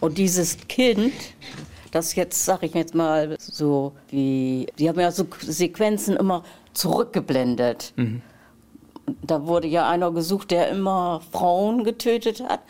[0.00, 1.12] Und dieses Kind,
[1.90, 7.94] das jetzt, sag ich jetzt mal, so wie, die haben ja so Sequenzen immer zurückgeblendet.
[9.22, 12.60] Da wurde ja einer gesucht, der immer Frauen getötet hat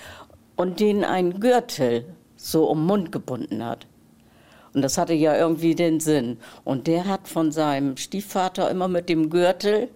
[0.56, 2.04] und denen einen Gürtel
[2.36, 3.86] so um den Mund gebunden hat.
[4.72, 6.38] Und das hatte ja irgendwie den Sinn.
[6.64, 9.88] Und der hat von seinem Stiefvater immer mit dem Gürtel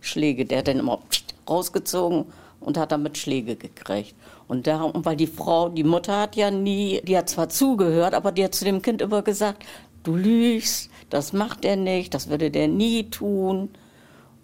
[0.00, 1.00] Schläge, der hat dann immer
[1.48, 2.26] rausgezogen
[2.60, 4.14] und hat damit Schläge gekriegt.
[4.46, 8.32] Und darum, weil die Frau, die Mutter hat ja nie, die hat zwar zugehört, aber
[8.32, 9.64] die hat zu dem Kind immer gesagt,
[10.02, 13.70] du lügst, das macht er nicht, das würde der nie tun.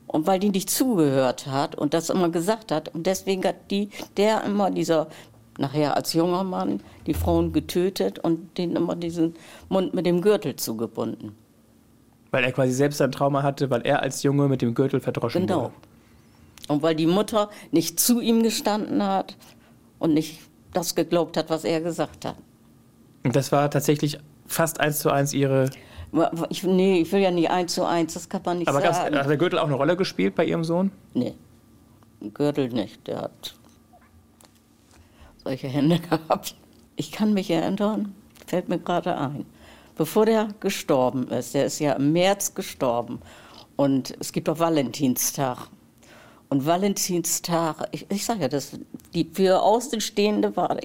[0.06, 3.88] Und weil die nicht zugehört hat und das immer gesagt hat, und deswegen hat die,
[4.16, 5.08] der immer, dieser,
[5.58, 9.34] nachher als junger Mann, die Frauen getötet und denen immer diesen
[9.68, 11.34] Mund mit dem Gürtel zugebunden.
[12.30, 15.46] Weil er quasi selbst ein Trauma hatte, weil er als Junge mit dem Gürtel verdroschen
[15.46, 15.62] genau.
[15.62, 15.74] wurde.
[16.68, 19.36] Und weil die Mutter nicht zu ihm gestanden hat
[19.98, 20.40] und nicht
[20.72, 22.36] das geglaubt hat, was er gesagt hat.
[23.22, 25.70] Und das war tatsächlich fast eins zu eins ihre.
[26.48, 29.16] Ich, nee, ich will ja nicht eins zu eins, das kann man nicht Aber sagen.
[29.16, 30.92] hat der Gürtel auch eine Rolle gespielt bei ihrem Sohn?
[31.12, 31.34] Nee,
[32.34, 33.06] Gürtel nicht.
[33.08, 33.54] Der hat
[35.44, 36.56] solche Hände gehabt.
[36.96, 38.14] Ich kann mich erinnern,
[38.46, 39.46] fällt mir gerade ein,
[39.96, 43.20] bevor der gestorben ist, der ist ja im März gestorben
[43.76, 45.68] und es gibt auch Valentinstag.
[46.50, 48.78] Und Valentinstag, ich, ich sage ja, das,
[49.12, 50.76] die, für Außenstehende war,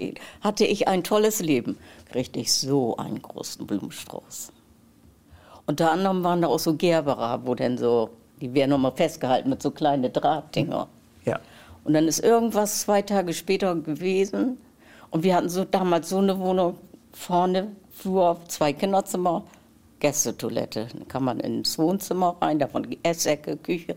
[0.41, 1.77] hatte ich ein tolles Leben.
[2.11, 4.51] Kriegte ich so einen großen Blumenstrauß.
[5.67, 8.09] Unter anderem waren da auch so Gerberer, wo dann so,
[8.41, 10.87] die werden nochmal festgehalten mit so kleinen Drahtdinger.
[11.25, 11.39] Ja.
[11.83, 14.57] Und dann ist irgendwas zwei Tage später gewesen.
[15.09, 16.77] Und wir hatten so damals so eine Wohnung
[17.11, 19.43] vorne, Flur, zwei Kinderzimmer,
[19.99, 20.87] Gästetoilette.
[20.93, 23.95] Dann kann man ins Wohnzimmer rein, davon Essecke, Küche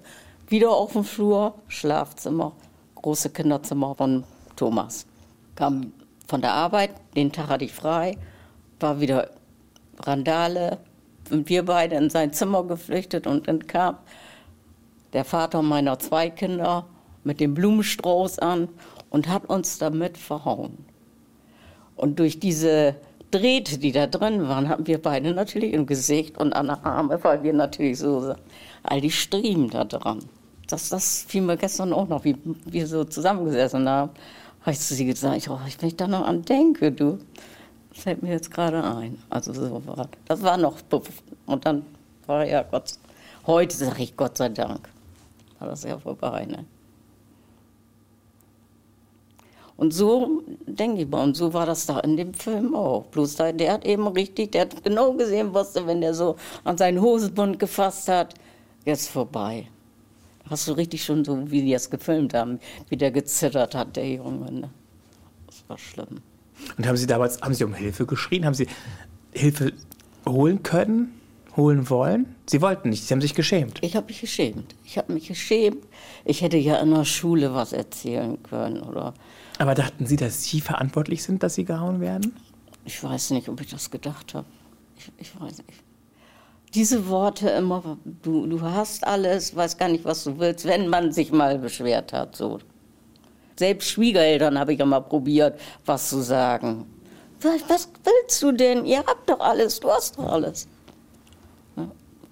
[0.52, 2.52] wieder auf dem Flur, Schlafzimmer,
[2.96, 5.06] große Kinderzimmer von Thomas.
[5.56, 5.92] Kam
[6.28, 8.16] von der Arbeit, den Tag hatte ich frei,
[8.78, 9.30] war wieder
[9.98, 10.78] Randale
[11.30, 13.96] und wir beide in sein Zimmer geflüchtet und dann kam
[15.14, 16.86] der Vater meiner zwei Kinder
[17.24, 18.68] mit dem Blumenstrauß an
[19.10, 20.78] und hat uns damit verhauen.
[21.96, 22.96] Und durch diese
[23.30, 27.18] Drähte, die da drin waren, haben wir beide natürlich im Gesicht und an der Arme,
[27.22, 28.34] weil wir natürlich so
[28.82, 30.20] all die Striemen da dran.
[30.68, 34.12] Das, das fiel mir gestern auch noch, wie wir so zusammengesessen haben.
[34.62, 37.18] Habe ich zu sie gesagt, oh, wenn ich da noch an denke, du,
[37.92, 39.18] fällt mir jetzt gerade ein.
[39.30, 40.76] Also so war das war noch,
[41.46, 41.84] und dann
[42.26, 42.94] war ja Gott,
[43.46, 44.88] heute sage ich Gott sei Dank,
[45.58, 46.46] war das ja vorbei.
[46.46, 46.64] Ne?
[49.76, 53.06] Und so denke ich mal, und so war das da in dem Film auch.
[53.06, 56.76] Bloß der, der hat eben richtig, der hat genau gesehen, was wenn der so an
[56.76, 58.34] seinen Hosenbund gefasst hat,
[58.84, 59.68] jetzt vorbei.
[60.48, 62.58] Hast du richtig schon so, wie die es gefilmt haben,
[62.88, 64.52] wie der gezittert hat, der Junge.
[64.52, 64.70] Ne?
[65.46, 66.20] Das war schlimm.
[66.76, 68.44] Und haben Sie damals, haben Sie um Hilfe geschrien?
[68.44, 68.66] Haben Sie
[69.32, 69.72] Hilfe
[70.28, 71.12] holen können,
[71.56, 72.34] holen wollen?
[72.46, 73.78] Sie wollten nicht, Sie haben sich geschämt.
[73.82, 74.74] Ich habe mich geschämt.
[74.84, 75.84] Ich habe mich geschämt.
[76.24, 79.14] Ich hätte ja in der Schule was erzählen können, oder?
[79.58, 82.34] Aber dachten Sie, dass Sie verantwortlich sind, dass Sie gehauen werden?
[82.84, 84.46] Ich weiß nicht, ob ich das gedacht habe.
[84.96, 85.82] Ich, ich weiß nicht
[86.74, 91.12] diese Worte immer, du, du hast alles, weiß gar nicht, was du willst, wenn man
[91.12, 92.36] sich mal beschwert hat.
[92.36, 92.58] So.
[93.56, 96.86] Selbst Schwiegereltern habe ich immer probiert, was zu sagen.
[97.40, 98.86] Was, was willst du denn?
[98.86, 100.66] Ihr habt doch alles, du hast doch alles.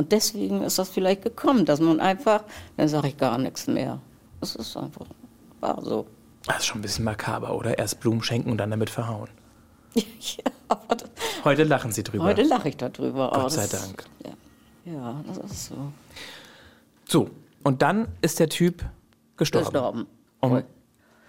[0.01, 2.45] Und deswegen ist das vielleicht gekommen, dass man einfach,
[2.79, 4.01] dann sage ich gar nichts mehr.
[4.41, 5.05] Das ist einfach,
[5.61, 6.07] war so.
[6.47, 7.77] Das ist schon ein bisschen makaber, oder?
[7.77, 9.29] Erst Blumen schenken und dann damit verhauen.
[9.95, 10.03] ja,
[10.69, 11.11] aber das,
[11.45, 12.25] Heute lachen Sie drüber.
[12.25, 13.31] Heute lache ich darüber.
[13.31, 14.07] Gott sei das, Dank.
[14.25, 15.93] Ja, ja, das ist so.
[17.07, 17.31] So,
[17.63, 18.83] und dann ist der Typ
[19.37, 19.67] gestorben.
[19.67, 20.07] Gestorben.
[20.41, 20.63] Um,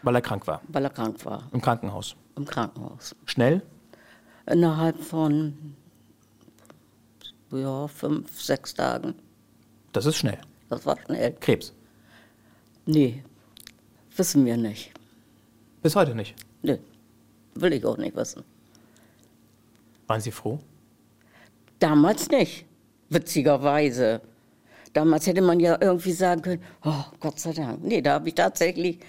[0.02, 0.62] weil er krank war.
[0.70, 1.44] Weil er krank war.
[1.52, 2.16] Im Krankenhaus.
[2.38, 3.18] Im Krankenhaus.
[3.26, 3.64] Schnell?
[4.46, 5.76] Innerhalb von
[7.52, 9.16] ja, fünf, sechs Tagen.
[9.94, 10.40] Das ist schnell.
[10.70, 11.36] Das war schnell.
[11.40, 11.74] Krebs?
[12.86, 13.24] Nee,
[14.16, 14.92] wissen wir nicht.
[15.82, 16.36] Bis heute nicht?
[16.62, 16.80] Nee,
[17.56, 18.44] will ich auch nicht wissen.
[20.08, 20.60] Waren Sie froh?
[21.80, 22.66] Damals nicht,
[23.10, 24.22] witzigerweise.
[24.94, 27.84] Damals hätte man ja irgendwie sagen können, oh Gott sei Dank.
[27.84, 29.00] Nee, da habe ich tatsächlich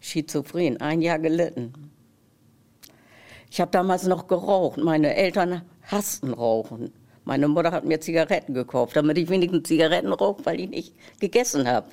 [0.00, 1.72] schizophren, ein Jahr gelitten.
[3.50, 4.78] Ich habe damals noch geraucht.
[4.78, 6.92] Meine Eltern hassten Rauchen.
[7.24, 11.66] Meine Mutter hat mir Zigaretten gekauft, damit ich wenigstens Zigaretten rauche, weil ich nicht gegessen
[11.68, 11.86] habe.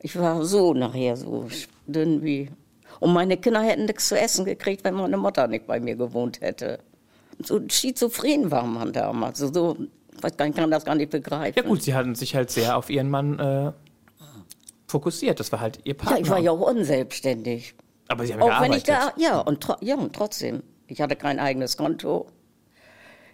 [0.00, 1.48] Ich war so nachher so
[1.86, 2.50] dünn wie.
[3.00, 6.40] Und meine Kinder hätten nichts zu essen gekriegt, wenn meine Mutter nicht bei mir gewohnt
[6.40, 6.80] hätte.
[7.42, 9.38] So schizophren war man damals.
[9.38, 9.76] So,
[10.14, 11.54] ich gar nicht, kann das gar nicht begreifen.
[11.56, 13.72] Ja gut, Sie hatten sich halt sehr auf Ihren Mann äh,
[14.86, 15.40] fokussiert.
[15.40, 16.18] Das war halt Ihr Partner.
[16.18, 17.74] Ja, ich war ja auch unselbstständig.
[18.08, 18.72] Aber Sie haben Auch gearbeitet.
[18.72, 20.62] wenn ich da, ja und, ja, und trotzdem.
[20.86, 22.26] Ich hatte kein eigenes Konto.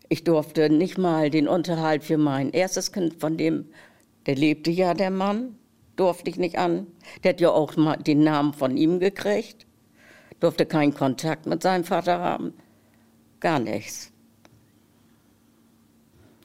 [0.08, 3.66] Ich durfte nicht mal den Unterhalt für mein erstes Kind, von dem,
[4.26, 5.56] der lebte ja, der Mann.
[5.96, 6.86] durfte ich nicht an.
[7.22, 9.66] Der hat ja auch mal den Namen von ihm gekriegt.
[10.40, 12.54] Durfte keinen Kontakt mit seinem Vater haben.
[13.40, 14.12] Gar nichts.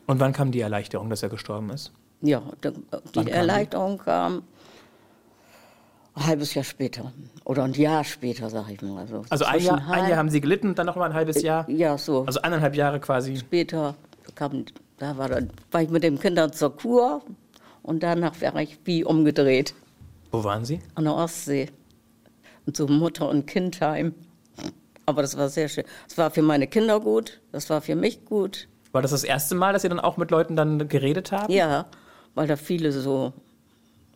[0.08, 1.94] Und wann kam die Erleichterung, dass er gestorben ist?
[2.22, 4.44] Ja, die, die Erleichterung kam
[6.16, 7.12] ein halbes Jahr später.
[7.44, 9.08] Oder ein Jahr später, sag ich mal.
[9.08, 9.24] So.
[9.30, 11.70] Also ein Jahr, ein Jahr haben Sie gelitten und dann noch mal ein halbes Jahr?
[11.70, 12.24] Ja, so.
[12.26, 13.38] Also eineinhalb Jahre quasi?
[13.38, 13.96] Später
[14.36, 14.66] kam,
[14.98, 17.22] da war, dann, war ich mit den Kindern zur Kur
[17.82, 19.74] und danach wäre ich wie umgedreht.
[20.32, 20.80] Wo waren Sie?
[20.96, 21.70] An der Ostsee.
[22.66, 24.14] Und so Mutter- und Kindheim.
[25.06, 25.84] Aber das war sehr schön.
[26.08, 28.68] Es war für meine Kinder gut, das war für mich gut.
[28.94, 31.52] War das das erste Mal, dass Sie dann auch mit Leuten dann geredet haben?
[31.52, 31.88] Ja,
[32.36, 33.34] weil da viele so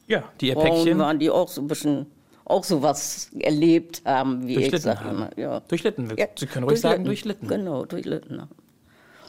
[0.07, 2.07] ja, die ihr Päckchen waren, die auch so ein bisschen
[2.45, 5.17] auch so was erlebt haben, wie ich sag haben.
[5.17, 5.37] immer.
[5.37, 5.59] Ja.
[5.61, 6.13] Durchlitten.
[6.17, 7.47] Ja, Sie können ruhig sagen, durchlitten.
[7.47, 8.43] Genau, durchlitten.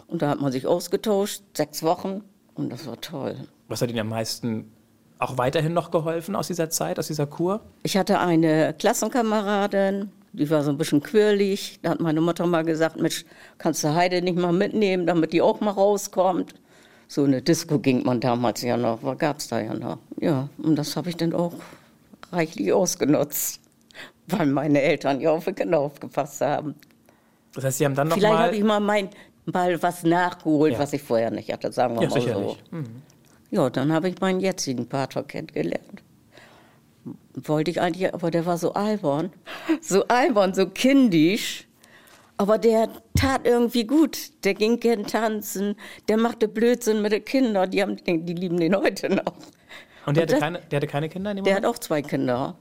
[0.06, 2.22] Und da hat man sich ausgetauscht, sechs Wochen,
[2.54, 3.36] und das war toll.
[3.68, 4.72] Was hat Ihnen am meisten
[5.18, 7.60] auch weiterhin noch geholfen aus dieser Zeit, aus dieser Kur?
[7.82, 11.80] Ich hatte eine Klassenkameradin, die war so ein bisschen quirlig.
[11.82, 13.24] Da hat meine Mutter mal gesagt, Mensch,
[13.58, 16.54] kannst du Heide nicht mal mitnehmen, damit die auch mal rauskommt.
[17.10, 19.98] So eine Disco ging man damals ja noch, gab es da ja noch.
[20.20, 21.54] Ja, und das habe ich dann auch
[22.30, 23.60] reichlich ausgenutzt,
[24.26, 26.74] weil meine Eltern ja auf die Kinder aufgepasst haben.
[27.54, 29.08] Das heißt, Sie haben dann noch Vielleicht habe ich mal, mein,
[29.46, 30.78] mal was nachgeholt, ja.
[30.78, 32.56] was ich vorher nicht hatte, sagen wir ja, mal so.
[32.70, 33.02] Mhm.
[33.50, 36.02] Ja, dann habe ich meinen jetzigen Pater kennengelernt.
[37.34, 39.32] Wollte ich eigentlich, aber der war so albern.
[39.80, 41.67] So albern, so kindisch.
[42.38, 44.44] Aber der tat irgendwie gut.
[44.44, 45.74] Der ging gern tanzen,
[46.08, 47.70] der machte Blödsinn mit den Kindern.
[47.70, 49.34] Die, haben, die lieben den heute noch.
[50.06, 51.34] Und der, Und hatte, das, keine, der hatte keine Kinder?
[51.34, 52.56] der hat auch zwei Kinder.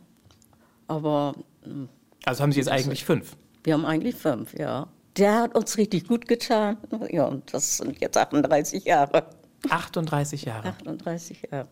[0.87, 1.35] Aber.
[1.63, 1.87] Hm,
[2.25, 3.37] also haben Sie jetzt eigentlich fünf?
[3.63, 4.87] Wir haben eigentlich fünf, ja.
[5.15, 6.77] Der hat uns richtig gut getan.
[7.09, 9.27] Ja, und das sind jetzt 38 Jahre.
[9.69, 10.69] 38 Jahre.
[10.69, 11.67] 38 Jahre.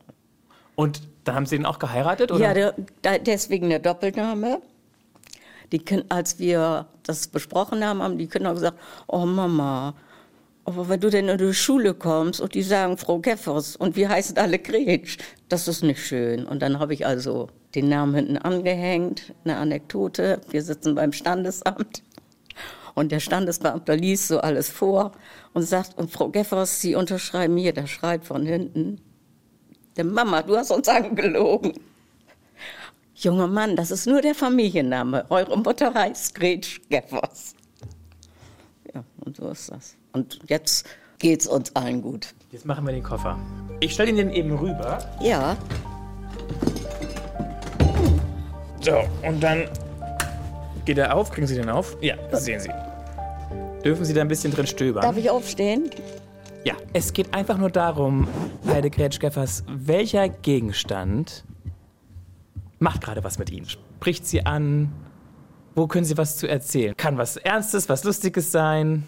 [0.76, 2.32] Und da haben Sie ihn auch geheiratet?
[2.32, 2.56] Oder?
[2.56, 2.72] Ja,
[3.04, 4.62] der, deswegen der Doppelname.
[5.72, 9.96] Die kind, als wir das besprochen haben, haben die Kinder gesagt, oh Mama,
[10.66, 14.10] aber wenn du denn in die Schule kommst und die sagen Frau Geffers und wir
[14.10, 16.46] heißen alle Gretsch, das ist nicht schön.
[16.46, 20.42] Und dann habe ich also den Namen hinten angehängt, eine Anekdote.
[20.50, 22.02] Wir sitzen beim Standesamt
[22.96, 25.12] und der Standesbeamte liest so alles vor
[25.54, 29.02] und sagt, und Frau Geffers, Sie unterschreiben hier, der schreibt von hinten,
[29.98, 31.74] der Mama, du hast uns angelogen.
[33.18, 35.26] Junger Mann, das ist nur der Familienname.
[35.30, 37.56] Eure Mutter heißt Gretsch Geffers.
[38.94, 39.96] Ja, und so ist das.
[40.12, 40.86] Und jetzt
[41.18, 42.36] geht's uns allen gut.
[42.52, 43.40] Jetzt machen wir den Koffer.
[43.80, 45.00] Ich stelle ihn den eben rüber.
[45.22, 45.56] Ja.
[48.82, 49.70] So, und dann
[50.84, 51.32] geht er auf.
[51.32, 51.96] Kriegen Sie den auf?
[52.02, 52.70] Ja, sehen Sie.
[53.86, 55.04] Dürfen Sie da ein bisschen drin stöbern?
[55.04, 55.90] Darf ich aufstehen?
[56.66, 58.28] Ja, es geht einfach nur darum,
[58.68, 61.46] Heide Gretsch-Geffers, welcher Gegenstand
[62.86, 63.68] macht gerade was mit Ihnen?
[63.68, 64.94] Spricht Sie an?
[65.74, 66.96] Wo können Sie was zu erzählen?
[66.96, 69.08] Kann was Ernstes, was Lustiges sein?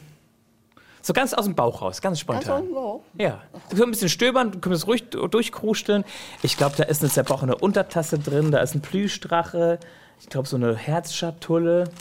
[1.04, 2.66] So ganz aus dem Bauch raus, ganz spontan.
[2.66, 3.22] Ganz aus dem?
[3.22, 3.44] Ja.
[3.54, 6.06] Du kannst ein bisschen stöbern, du kannst ruhig durchkrusteln.
[6.42, 9.80] Ich glaube, da ist eine zerbrochene Untertasse drin, da ist ein Plüschdrache,
[10.20, 11.92] ich glaube, so eine Herzschatulle,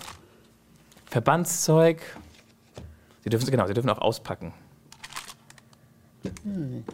[1.05, 2.01] Verbandszeug.
[3.23, 4.55] Sie dürfen, genau, Sie dürfen auch auspacken.
[6.43, 6.85] Hm.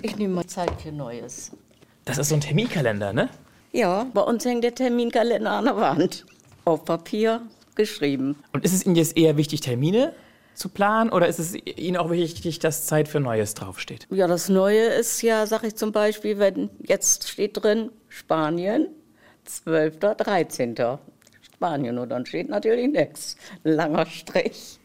[0.00, 1.52] Ich nehme mal Zeit für Neues.
[2.06, 3.28] Das ist so ein Terminkalender, ne?
[3.72, 6.24] Ja, bei uns hängt der Terminkalender an der Wand.
[6.64, 7.42] Auf Papier,
[7.74, 8.36] geschrieben.
[8.52, 10.12] Und ist es Ihnen jetzt eher wichtig, Termine
[10.54, 14.06] zu planen oder ist es Ihnen auch wichtig, dass Zeit für Neues draufsteht?
[14.10, 18.86] Ja, das Neue ist ja, sag ich zum Beispiel, wenn jetzt steht drin Spanien,
[19.44, 19.98] 12.
[19.98, 20.76] 13.
[21.42, 23.36] Spanien und dann steht natürlich nichts.
[23.64, 24.78] Langer Strich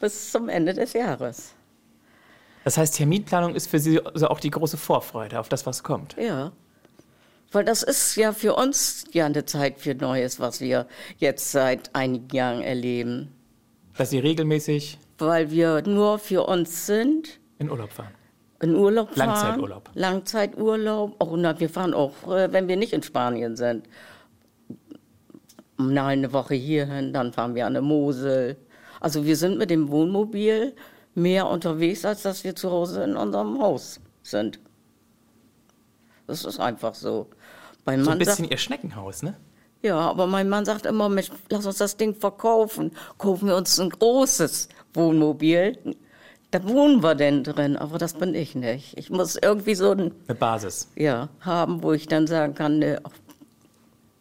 [0.00, 1.52] bis zum Ende des Jahres.
[2.64, 6.16] Das heißt, Terminplanung ist für Sie also auch die große Vorfreude auf das, was kommt.
[6.16, 6.52] Ja.
[7.50, 10.86] Weil das ist ja für uns ja eine Zeit für Neues, was wir
[11.18, 13.28] jetzt seit einigen Jahren erleben.
[13.96, 14.98] Dass Sie regelmäßig.
[15.18, 17.40] Weil wir nur für uns sind.
[17.58, 18.14] In Urlaub fahren.
[18.62, 19.28] In Urlaub fahren.
[19.28, 19.90] Langzeiturlaub.
[19.94, 21.16] Langzeiturlaub.
[21.18, 23.86] Oh, na, wir fahren auch, äh, wenn wir nicht in Spanien sind.
[25.76, 28.56] Mal eine Woche hierhin, dann fahren wir an der Mosel.
[29.00, 30.74] Also wir sind mit dem Wohnmobil
[31.14, 34.60] mehr unterwegs, als dass wir zu Hause in unserem Haus sind.
[36.26, 37.28] Das ist einfach so.
[37.84, 39.36] Mein so ein bisschen sagt, ihr Schneckenhaus, ne?
[39.82, 41.10] Ja, aber mein Mann sagt immer,
[41.50, 42.92] lass uns das Ding verkaufen.
[43.18, 45.76] Kaufen wir uns ein großes Wohnmobil.
[46.52, 48.96] Da wohnen wir denn drin, aber das bin ich nicht.
[48.96, 53.02] Ich muss irgendwie so ein, eine Basis ja, haben, wo ich dann sagen kann, ne,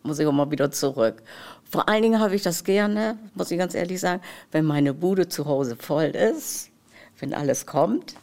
[0.02, 1.22] muss ich auch mal wieder zurück.
[1.70, 4.22] Vor allen Dingen habe ich das gerne, muss ich ganz ehrlich sagen,
[4.52, 6.71] wenn meine Bude zu Hause voll ist,
[7.22, 8.16] wenn alles kommt.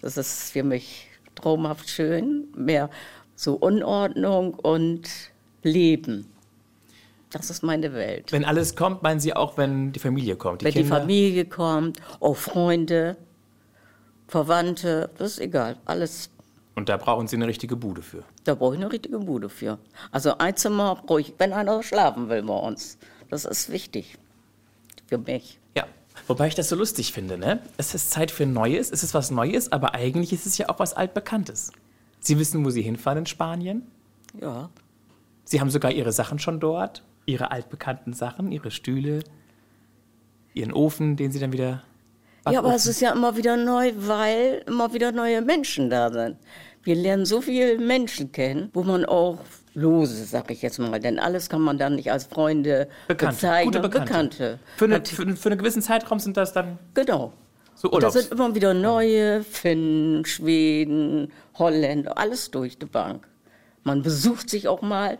[0.00, 2.48] Das ist für mich traumhaft schön.
[2.56, 2.88] Mehr
[3.34, 5.08] so Unordnung und
[5.62, 6.26] Leben.
[7.30, 8.32] Das ist meine Welt.
[8.32, 10.62] Wenn alles kommt, meinen Sie auch, wenn die Familie kommt?
[10.62, 10.96] Die wenn Kinder?
[10.96, 13.16] die Familie kommt, auch Freunde,
[14.26, 15.76] Verwandte, das ist egal.
[15.84, 16.30] Alles.
[16.74, 18.24] Und da brauchen Sie eine richtige Bude für?
[18.44, 19.78] Da brauche ich eine richtige Bude für.
[20.10, 22.98] Also ein Zimmer brauche ich, wenn einer schlafen will bei uns.
[23.28, 24.16] Das ist wichtig
[25.06, 25.59] für mich.
[26.26, 27.38] Wobei ich das so lustig finde.
[27.38, 27.60] Ne?
[27.76, 30.78] Es ist Zeit für Neues, es ist was Neues, aber eigentlich ist es ja auch
[30.78, 31.72] was Altbekanntes.
[32.20, 33.86] Sie wissen, wo Sie hinfahren in Spanien?
[34.40, 34.70] Ja.
[35.44, 39.24] Sie haben sogar Ihre Sachen schon dort, Ihre altbekannten Sachen, Ihre Stühle,
[40.54, 41.82] Ihren Ofen, den Sie dann wieder.
[42.42, 42.54] Backofen.
[42.54, 46.36] Ja, aber es ist ja immer wieder neu, weil immer wieder neue Menschen da sind.
[46.82, 49.38] Wir lernen so viele Menschen kennen, wo man auch
[49.74, 53.72] lose, sag ich jetzt mal, denn alles kann man dann nicht als Freunde Bekannte, bezeichnen.
[53.72, 54.08] Gute Bekannte.
[54.08, 54.58] Bekannte.
[54.76, 56.78] Für, eine, für, für, einen gewissen Zeitraum sind das dann.
[56.94, 57.32] Genau.
[57.74, 57.94] So Urlaubs.
[57.94, 63.26] Und da sind immer wieder neue Finnen, Schweden, Holländer, alles durch die Bank.
[63.84, 65.18] Man besucht sich auch mal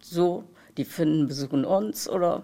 [0.00, 0.44] so,
[0.76, 2.42] die Finnen besuchen uns oder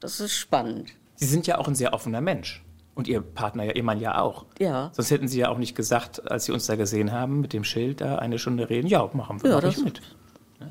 [0.00, 0.92] das ist spannend.
[1.16, 2.64] Sie sind ja auch ein sehr offener Mensch.
[2.94, 4.46] Und Ihr Partner, Ihr Mann ja auch.
[4.58, 4.90] Ja.
[4.92, 7.62] Sonst hätten Sie ja auch nicht gesagt, als Sie uns da gesehen haben, mit dem
[7.62, 10.00] Schild da eine Stunde reden, ja, machen wir ja, mach das mit.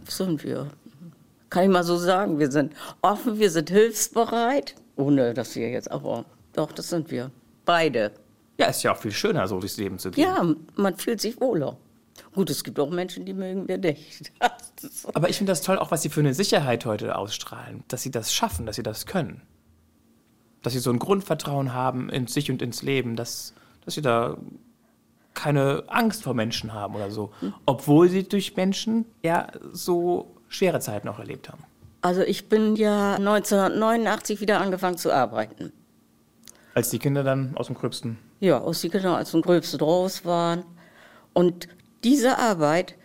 [0.08, 0.68] Sind wir.
[1.50, 2.40] Kann ich mal so sagen.
[2.40, 4.76] Wir sind offen, wir sind hilfsbereit.
[4.96, 6.26] Ohne dass wir jetzt aber.
[6.54, 7.32] Doch, das sind wir.
[7.66, 8.12] Beide.
[8.58, 10.24] Ja, ist ja auch viel schöner, so durchs Leben zu gehen.
[10.24, 11.78] Ja, man fühlt sich wohler.
[12.34, 14.32] Gut, es gibt auch Menschen, die mögen wir nicht.
[15.14, 17.84] Aber ich finde das toll, auch was Sie für eine Sicherheit heute ausstrahlen.
[17.88, 19.42] Dass Sie das schaffen, dass Sie das können.
[20.64, 23.54] Dass Sie so ein Grundvertrauen haben in sich und ins Leben, dass,
[23.86, 24.38] dass Sie da
[25.38, 27.32] keine Angst vor Menschen haben oder so.
[27.66, 31.64] Obwohl Sie durch Menschen ja so schwere Zeiten auch erlebt haben.
[32.02, 35.72] Also ich bin ja 1989 wieder angefangen zu arbeiten.
[36.74, 38.18] Als die Kinder dann aus dem Gröbsten?
[38.40, 40.64] Ja, als die Kinder aus dem Gröbsten raus waren.
[41.34, 41.68] Und
[42.04, 42.96] diese Arbeit,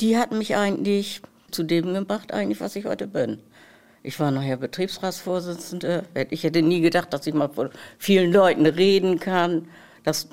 [0.00, 3.38] die hat mich eigentlich zu dem gebracht, eigentlich, was ich heute bin.
[4.02, 6.04] Ich war nachher Betriebsratsvorsitzende.
[6.30, 9.68] Ich hätte nie gedacht, dass ich mal vor vielen Leuten reden kann.
[10.04, 10.28] Das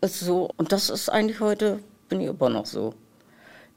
[0.00, 0.50] ist so.
[0.56, 2.94] Und das ist eigentlich heute, bin ich immer noch so.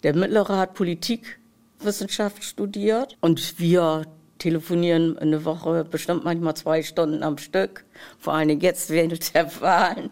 [0.03, 4.05] Der Mittlere hat Politikwissenschaft studiert und wir
[4.37, 7.83] telefonieren eine Woche bestimmt manchmal zwei Stunden am Stück.
[8.17, 10.11] Vor Dingen jetzt während der Wahlen.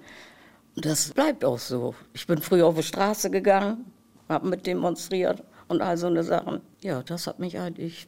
[0.76, 1.96] Das bleibt auch so.
[2.14, 3.86] Ich bin früher auf die Straße gegangen,
[4.30, 6.62] habe mit demonstriert und all so eine Sachen.
[6.82, 8.08] Ja, das hat mich eigentlich.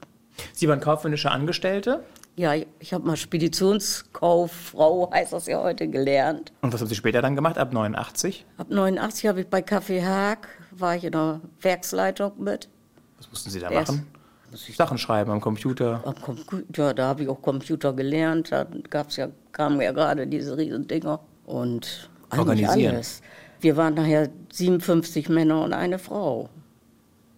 [0.54, 2.04] Sie waren kaufmännische Angestellte?
[2.40, 6.54] Ja, ich habe mal Speditionskauffrau, heißt das ja heute, gelernt.
[6.62, 8.46] Und was haben Sie später dann gemacht, ab 89?
[8.56, 12.70] Ab 89 habe ich bei Kaffee Haag, war ich in der Werksleitung mit.
[13.18, 14.08] Was mussten Sie da der machen?
[14.54, 16.02] Sachen schreiben am Computer.
[16.06, 18.54] Am Computer, da habe ich auch Computer gelernt.
[18.54, 21.20] Da gab's ja, kamen ja gerade diese riesen Dinger.
[21.46, 22.96] Und Organisieren.
[22.96, 23.22] alles.
[23.60, 26.48] Wir waren nachher 57 Männer und eine Frau.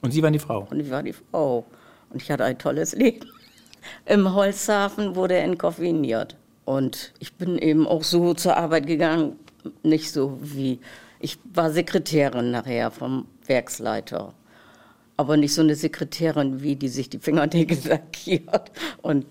[0.03, 0.67] Und Sie waren die Frau?
[0.69, 1.65] Und ich war die Frau.
[2.11, 3.25] Und ich hatte ein tolles Leben.
[4.05, 6.37] Im Holzhafen wurde entkoffiniert.
[6.65, 9.37] Und ich bin eben auch so zur Arbeit gegangen,
[9.83, 10.79] nicht so wie.
[11.19, 14.33] Ich war Sekretärin nachher vom Werksleiter
[15.21, 18.71] aber nicht so eine Sekretärin, wie die sich die Fingernägel lackiert,
[19.03, 19.27] und,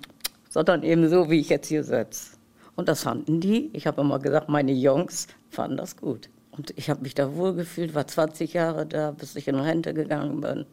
[0.49, 2.37] sondern eben so, wie ich jetzt hier sitze.
[2.77, 3.71] Und das fanden die.
[3.73, 6.31] Ich habe immer gesagt, meine Jungs fanden das gut.
[6.53, 10.41] Und ich habe mich da wohlgefühlt, war 20 Jahre da, bis ich in Rente gegangen
[10.41, 10.65] bin.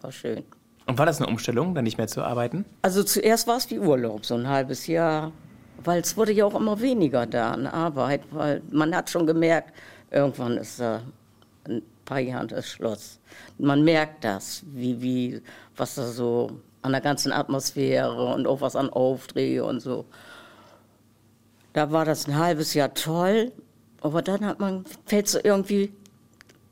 [0.00, 0.42] War schön.
[0.86, 2.64] Und war das eine Umstellung, dann nicht mehr zu arbeiten?
[2.82, 5.32] Also zuerst war es wie Urlaub, so ein halbes Jahr.
[5.84, 9.74] Weil es wurde ja auch immer weniger da an Arbeit, weil man hat schon gemerkt,
[10.10, 11.02] irgendwann ist da
[11.68, 13.20] ein paar Jahren das Schloss
[13.58, 15.42] man merkt das, wie, wie,
[15.76, 16.50] was da so
[16.82, 20.04] an der ganzen Atmosphäre und auch was an Aufträge und so.
[21.72, 23.52] Da war das ein halbes Jahr toll,
[24.00, 25.92] aber dann hat man, fällt so irgendwie,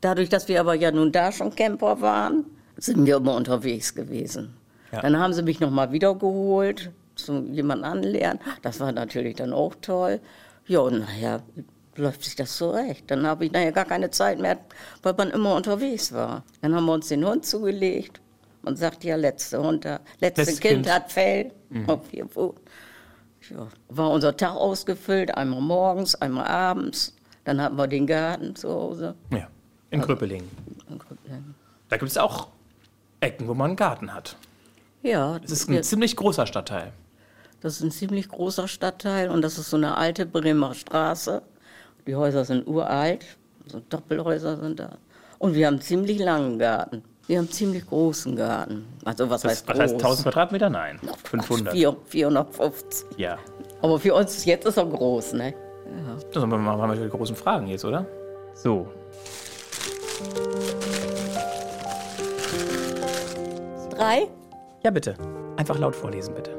[0.01, 2.45] dadurch, dass wir aber ja nun da schon Camper waren,
[2.77, 4.55] sind wir immer unterwegs gewesen.
[4.91, 5.01] Ja.
[5.01, 8.39] Dann haben sie mich nochmal wiedergeholt, zum jemanden anlernen.
[8.61, 10.19] Das war natürlich dann auch toll.
[10.67, 11.43] Ja, und nachher
[11.95, 13.09] läuft sich das so recht.
[13.09, 14.57] Dann habe ich nachher gar keine Zeit mehr,
[15.01, 16.43] weil man immer unterwegs war.
[16.61, 18.21] Dann haben wir uns den Hund zugelegt.
[18.61, 19.87] Man sagt ja, letzte Hund,
[20.19, 21.89] letzte kind, kind, hat Fell mhm.
[21.89, 22.61] auf vier Pfoten.
[23.51, 27.15] Ja, war unser Tag ausgefüllt, einmal morgens, einmal abends.
[27.43, 29.15] Dann hatten wir den Garten zu Hause.
[29.31, 29.47] Ja,
[29.91, 30.49] in also, Krüppelingen.
[30.89, 31.53] In Krüppelingen.
[31.89, 32.47] Da gibt es auch
[33.25, 34.37] Ecken, wo man einen Garten hat.
[35.01, 35.39] Ja.
[35.43, 36.93] Es ist ein ziemlich großer Stadtteil.
[37.61, 41.41] Das ist ein ziemlich großer Stadtteil und das ist so eine alte Bremer Straße.
[42.05, 43.25] Die Häuser sind uralt,
[43.65, 44.97] so Doppelhäuser sind da.
[45.39, 47.03] Und wir haben einen ziemlich langen Garten.
[47.25, 48.85] Wir haben einen ziemlich großen Garten.
[49.03, 49.75] Also was das, heißt groß?
[49.75, 50.69] Was heißt 1000 Quadratmeter?
[50.69, 51.73] Nein, 500.
[52.07, 53.17] 450.
[53.17, 53.39] Ja.
[53.81, 55.55] Aber für uns jetzt ist er groß, ne?
[55.85, 56.17] Ja.
[56.31, 58.05] Das haben wir die großen Fragen jetzt, oder?
[58.53, 58.87] So.
[63.95, 64.27] Drei?
[64.83, 65.15] Ja, bitte.
[65.57, 66.51] Einfach laut vorlesen, bitte.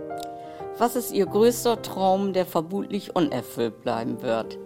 [0.79, 4.59] Was ist Ihr größter Traum, der vermutlich unerfüllt bleiben wird?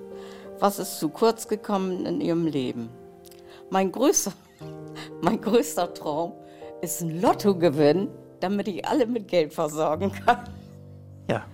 [0.59, 2.89] Was ist zu kurz gekommen in Ihrem Leben?
[3.71, 4.33] Mein größter,
[5.23, 6.33] mein größter Traum
[6.81, 8.09] ist ein Lottogewinn,
[8.41, 10.49] damit ich alle mit Geld versorgen kann.
[11.29, 11.45] Ja.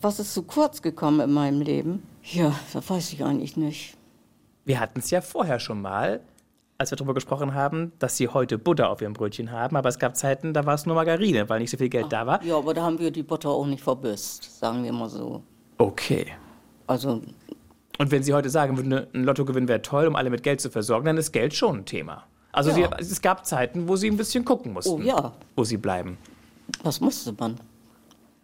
[0.00, 2.06] Was ist zu kurz gekommen in meinem Leben?
[2.22, 3.96] Ja, das weiß ich eigentlich nicht.
[4.64, 6.20] Wir hatten es ja vorher schon mal,
[6.80, 9.98] als wir darüber gesprochen haben, dass sie heute Butter auf ihrem Brötchen haben, aber es
[9.98, 12.42] gab Zeiten, da war es nur Margarine, weil nicht so viel Geld da war.
[12.44, 15.42] Ja, aber da haben wir die Butter auch nicht verbisst, sagen wir mal so.
[15.78, 16.26] Okay.
[16.86, 17.20] Also,
[17.98, 20.70] Und wenn Sie heute sagen würden, ein Lottogewinn wäre toll, um alle mit Geld zu
[20.70, 22.24] versorgen, dann ist Geld schon ein Thema.
[22.52, 22.76] Also Ja.
[23.00, 25.32] Sie, es gab Zeiten, wo Sie ein bisschen gucken mussten, Oh ja.
[25.56, 26.16] wo Sie bleiben.
[26.84, 27.56] was musste man?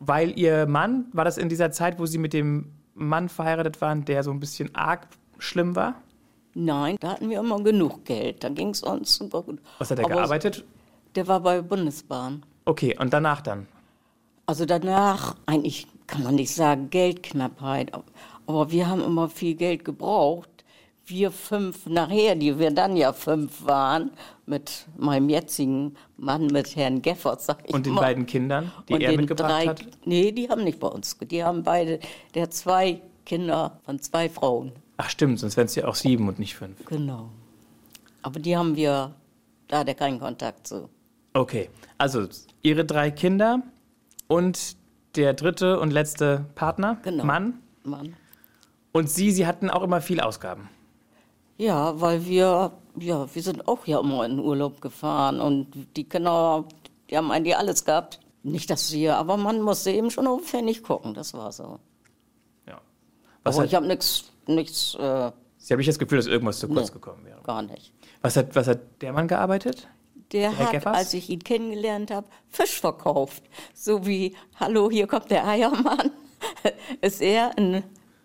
[0.01, 4.05] Weil Ihr Mann, war das in dieser Zeit, wo Sie mit dem Mann verheiratet waren,
[4.05, 5.07] der so ein bisschen arg
[5.39, 5.95] schlimm war?
[6.55, 8.45] Nein, da hatten wir immer genug Geld.
[8.45, 9.59] Da ging es uns super gut.
[9.79, 10.65] Was hat er Aber gearbeitet?
[11.15, 12.45] Der war bei Bundesbahn.
[12.65, 13.67] Okay, und danach dann?
[14.47, 17.93] Also danach, eigentlich kann man nicht sagen Geldknappheit,
[18.47, 20.51] aber wir haben immer viel Geld gebraucht.
[21.07, 24.11] Wir fünf nachher, die wir dann ja fünf waren,
[24.47, 28.03] mit meinem jetzigen Mann, mit Herrn Geffert, sag ich Und den mal.
[28.03, 29.83] beiden Kindern, die Und er mitgebracht drei, hat?
[30.05, 31.17] Nee, die haben nicht bei uns.
[31.19, 32.01] Die haben beide,
[32.35, 34.73] der hat zwei Kinder von zwei Frauen.
[34.97, 36.85] Ach stimmt, sonst wären es ja auch sieben und nicht fünf.
[36.87, 37.29] Genau.
[38.23, 39.13] Aber die haben wir,
[39.69, 40.89] da hat er keinen Kontakt zu.
[41.33, 41.69] Okay,
[41.99, 42.27] also
[42.63, 43.63] Ihre drei Kinder
[44.29, 44.77] und
[45.17, 47.25] der dritte und letzte Partner, Genau.
[47.25, 47.59] Mann.
[47.83, 48.15] Mann.
[48.93, 50.69] Und Sie, Sie hatten auch immer viel Ausgaben.
[51.59, 56.05] Ja, weil wir, ja, wir sind auch ja immer in den Urlaub gefahren und die
[56.05, 56.65] Kinder,
[57.11, 58.21] die haben eigentlich alles gehabt.
[58.43, 61.79] Nicht, dass wir, aber man musste eben schon auf den Pfennig gucken, das war so.
[63.45, 66.59] Was aber hat, ich habe nichts, nichts, äh, Sie haben nicht das Gefühl, dass irgendwas
[66.59, 66.95] zu kurz Nee.
[66.95, 67.41] gekommen wäre.
[67.43, 67.93] gar nicht.
[68.21, 69.89] Was hat, was hat der Mann gearbeitet?
[70.33, 73.45] Der Herr hat, als ich ihn kennengelernt habe, Fisch verkauft.
[73.75, 76.11] So wie, hallo, hier kommt der Eiermann.
[77.01, 77.83] Ist er in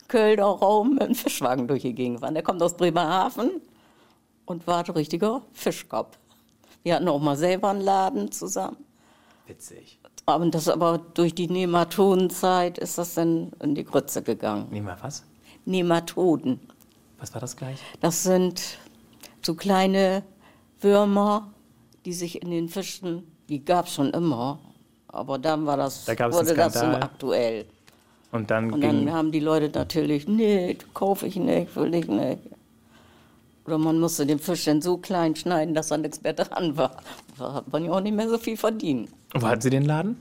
[0.07, 2.33] Kölner Raum mit einem Fischwagen durch die Gegend gefahren.
[2.33, 3.61] Der kommt aus Bremerhaven
[4.45, 6.17] und war ein richtiger Fischkopf.
[6.83, 8.77] Wir hatten auch mal selber einen Laden zusammen.
[9.47, 9.99] Witzig.
[10.33, 14.67] Aber das aber durch die Nematodenzeit ist das dann in die Grütze gegangen.
[14.69, 15.23] Nehmen was?
[15.65, 16.59] Nematoden.
[17.19, 17.79] Was war das gleich?
[17.99, 18.77] Das sind
[19.41, 20.23] so kleine
[20.81, 21.51] Würmer,
[22.05, 24.59] die sich in den Fischen, die gab es schon immer,
[25.07, 27.65] aber dann war das, Da wurde das so aktuell.
[28.31, 32.39] Und dann Und dann haben die Leute natürlich, nee, kaufe ich nicht, will ich nicht.
[33.69, 36.97] Oder man musste den Fisch dann so klein schneiden, dass da nichts mehr dran war.
[37.37, 39.11] Da hat man ja auch nicht mehr so viel verdient.
[39.31, 40.17] Und wo hatten Sie den Laden?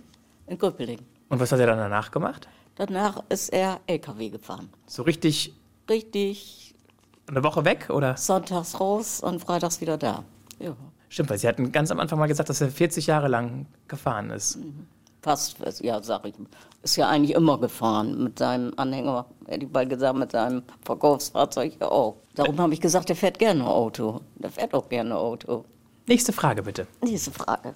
[0.49, 0.99] In Grüppeling.
[1.31, 2.47] Und was hat er dann danach gemacht?
[2.77, 4.69] Danach ist er LKW gefahren.
[4.87, 5.55] So richtig
[5.89, 6.75] Richtig
[7.27, 8.19] eine Woche weg oder?
[8.19, 10.25] sonntags raus und freitags wieder da.
[10.59, 10.77] Ja,
[11.09, 14.29] Stimmt, weil Sie hatten ganz am Anfang mal gesagt, dass er 40 Jahre lang gefahren
[14.29, 14.59] ist.
[15.23, 16.35] fast, ja, sag ich.
[16.83, 21.75] Ist ja eigentlich immer gefahren mit seinem Anhänger, hätte ich bald gesagt, mit seinem Verkaufsfahrzeug
[21.81, 22.17] ja auch.
[22.35, 24.21] Darum habe ich gesagt, der fährt gerne Auto.
[24.37, 25.65] Der fährt auch gerne Auto.
[26.07, 26.87] Nächste Frage bitte.
[27.03, 27.75] Nächste Frage.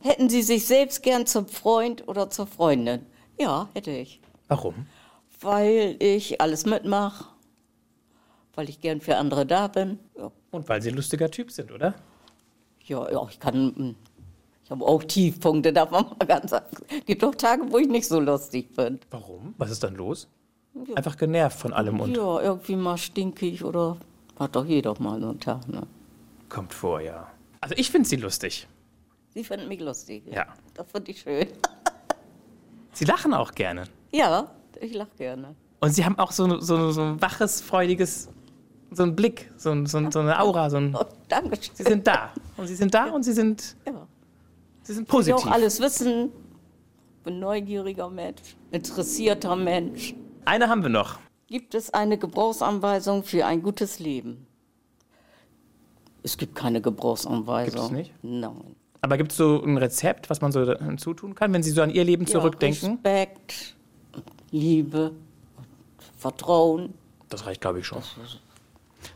[0.00, 3.04] Hätten Sie sich selbst gern zum Freund oder zur Freundin?
[3.38, 4.20] Ja, hätte ich.
[4.48, 4.86] Warum?
[5.40, 7.24] Weil ich alles mitmache,
[8.54, 9.98] weil ich gern für andere da bin.
[10.16, 11.94] Ja, Und weil Sie ein lustiger Typ sind, oder?
[12.84, 13.96] ja, ja ich kann.
[14.64, 16.66] Ich habe auch Tiefpunkte, darf man mal ganz sagen.
[16.98, 18.98] Es gibt auch Tage, wo ich nicht so lustig bin.
[19.10, 19.54] Warum?
[19.58, 20.28] Was ist dann los?
[20.96, 23.96] Einfach genervt von allem und Ja, irgendwie mal stinkig oder
[24.38, 25.68] hat doch jeder mal so einen Tag.
[25.68, 25.82] Ne?
[26.48, 27.26] kommt vor, ja.
[27.60, 28.68] Also ich finde Sie lustig.
[29.34, 30.22] Sie finden mich lustig.
[30.30, 30.46] Ja.
[30.74, 31.46] Das finde ich schön.
[32.92, 33.84] Sie lachen auch gerne.
[34.12, 34.48] Ja,
[34.80, 35.54] ich lache gerne.
[35.80, 38.28] Und Sie haben auch so, so, so ein waches, freudiges,
[38.92, 40.70] so ein Blick, so, ein- so, ein- so eine Aura.
[40.70, 41.74] So ein, Oh, Dankeschön.
[41.74, 42.30] Sie sind da.
[42.56, 44.06] Und Sie sind da und Sie sind, ja.
[44.84, 45.34] Sie sind Ich positiv.
[45.34, 46.30] auch alles wissen.
[47.24, 50.14] Bin neugieriger Mensch, interessierter Mensch.
[50.44, 51.18] Eine haben wir noch.
[51.48, 54.46] Gibt es eine Gebrauchsanweisung für ein gutes Leben?
[56.22, 57.74] Es gibt keine Gebrauchsanweisung.
[57.74, 58.12] Gibt es nicht?
[58.22, 58.76] Nein.
[59.00, 61.90] Aber gibt es so ein Rezept, was man so hinzutun kann, wenn Sie so an
[61.90, 62.98] Ihr Leben zurückdenken?
[63.04, 63.74] Ja, Respekt,
[64.50, 65.12] Liebe,
[66.16, 66.94] Vertrauen.
[67.28, 68.02] Das reicht, glaube ich, schon.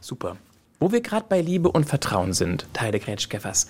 [0.01, 0.37] Super.
[0.81, 3.67] Wo wir gerade bei Liebe und Vertrauen sind, Teile Gretsch-Geffers.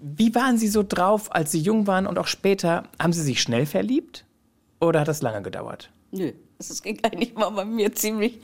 [0.00, 2.84] Wie waren Sie so drauf, als Sie jung waren und auch später?
[3.00, 4.24] Haben Sie sich schnell verliebt?
[4.80, 5.90] Oder hat das lange gedauert?
[6.10, 8.40] Nö, es ging eigentlich mal bei mir ziemlich,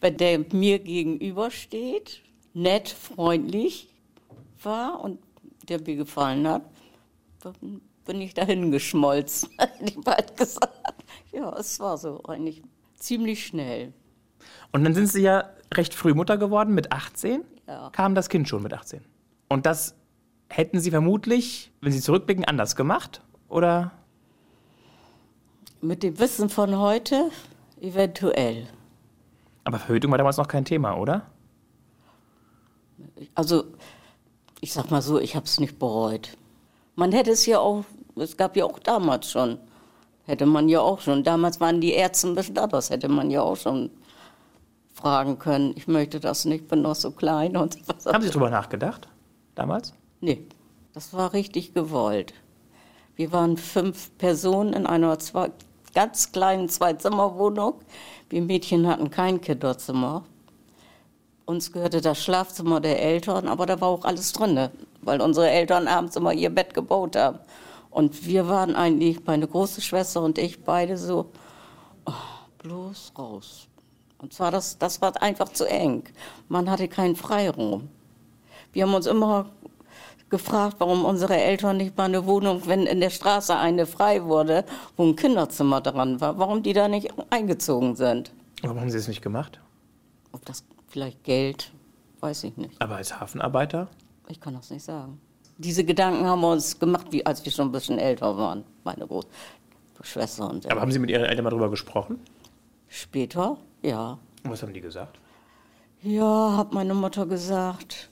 [0.00, 2.22] wenn der mir gegenübersteht,
[2.54, 3.88] nett, freundlich
[4.62, 5.18] war und
[5.68, 6.62] der mir gefallen hat,
[7.40, 11.04] dann bin ich dahin geschmolzen, hätte ich bald gesagt.
[11.32, 12.62] Ja, es war so eigentlich
[12.96, 13.92] ziemlich schnell.
[14.72, 17.44] Und dann sind Sie ja recht früh Mutter geworden, mit 18.
[17.66, 17.90] Ja.
[17.90, 19.04] Kam das Kind schon mit 18.
[19.48, 19.94] Und das
[20.48, 23.22] hätten Sie vermutlich, wenn Sie zurückblicken, anders gemacht?
[23.48, 23.92] Oder?
[25.80, 27.30] Mit dem Wissen von heute
[27.80, 28.66] eventuell.
[29.64, 31.26] Aber Verhütung war damals noch kein Thema, oder?
[33.34, 33.64] Also,
[34.60, 36.36] ich sag mal so, ich habe es nicht bereut.
[36.96, 37.84] Man hätte es ja auch,
[38.16, 39.58] es gab ja auch damals schon,
[40.26, 43.42] hätte man ja auch schon, damals waren die Ärzte ein bisschen anders, hätte man ja
[43.42, 43.90] auch schon
[44.94, 48.06] fragen können, ich möchte das nicht, bin noch so klein und was.
[48.06, 49.08] Haben Sie drüber nachgedacht,
[49.54, 49.92] damals?
[50.24, 50.46] Nee,
[50.94, 52.32] das war richtig gewollt.
[53.14, 55.50] Wir waren fünf Personen in einer zwei,
[55.94, 57.74] ganz kleinen Zwei-Zimmer-Wohnung.
[58.30, 60.24] Wir Mädchen hatten kein Kinderzimmer.
[61.44, 64.70] Uns gehörte das Schlafzimmer der Eltern, aber da war auch alles drin,
[65.02, 67.40] weil unsere Eltern abends immer ihr Bett gebaut haben.
[67.90, 71.32] Und wir waren eigentlich, meine große Schwester und ich, beide so,
[72.06, 72.12] oh,
[72.60, 73.68] bloß raus.
[74.16, 76.04] Und zwar, das, das war einfach zu eng.
[76.48, 77.90] Man hatte keinen Freiraum.
[78.72, 79.50] Wir haben uns immer
[80.34, 84.64] gefragt, warum unsere Eltern nicht mal eine Wohnung, wenn in der Straße eine frei wurde,
[84.96, 88.32] wo ein Kinderzimmer dran war, warum die da nicht eingezogen sind.
[88.62, 89.60] Warum haben Sie es nicht gemacht?
[90.32, 91.70] Ob das vielleicht Geld,
[92.18, 92.82] weiß ich nicht.
[92.82, 93.86] Aber als Hafenarbeiter?
[94.28, 95.20] Ich kann das nicht sagen.
[95.58, 99.06] Diese Gedanken haben wir uns gemacht, wie als wir schon ein bisschen älter waren, meine
[99.06, 99.28] große
[100.02, 100.72] Schwester und ich.
[100.72, 102.18] Aber haben Sie mit Ihren Eltern mal drüber gesprochen?
[102.88, 104.18] Später, ja.
[104.42, 105.20] Und was haben die gesagt?
[106.02, 108.10] Ja, hat meine Mutter gesagt.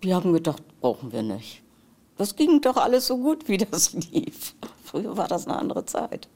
[0.00, 1.62] Wir haben gedacht, brauchen wir nicht.
[2.16, 4.54] Das ging doch alles so gut, wie das lief.
[4.84, 6.28] Früher war das eine andere Zeit.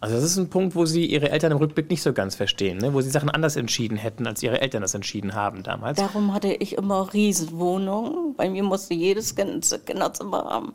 [0.00, 2.78] Also das ist ein Punkt, wo Sie Ihre Eltern im Rückblick nicht so ganz verstehen,
[2.78, 2.92] ne?
[2.92, 5.96] wo Sie Sachen anders entschieden hätten, als Ihre Eltern das entschieden haben damals.
[5.96, 8.34] Darum hatte ich immer Riesenwohnungen.
[8.34, 10.74] Bei mir musste jedes Kind ein Kinderzimmer haben.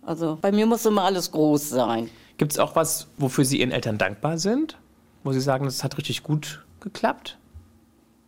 [0.00, 2.08] Also bei mir musste immer alles groß sein.
[2.38, 4.78] Gibt es auch was, wofür Sie Ihren Eltern dankbar sind?
[5.24, 7.38] Wo Sie sagen, das hat richtig gut geklappt?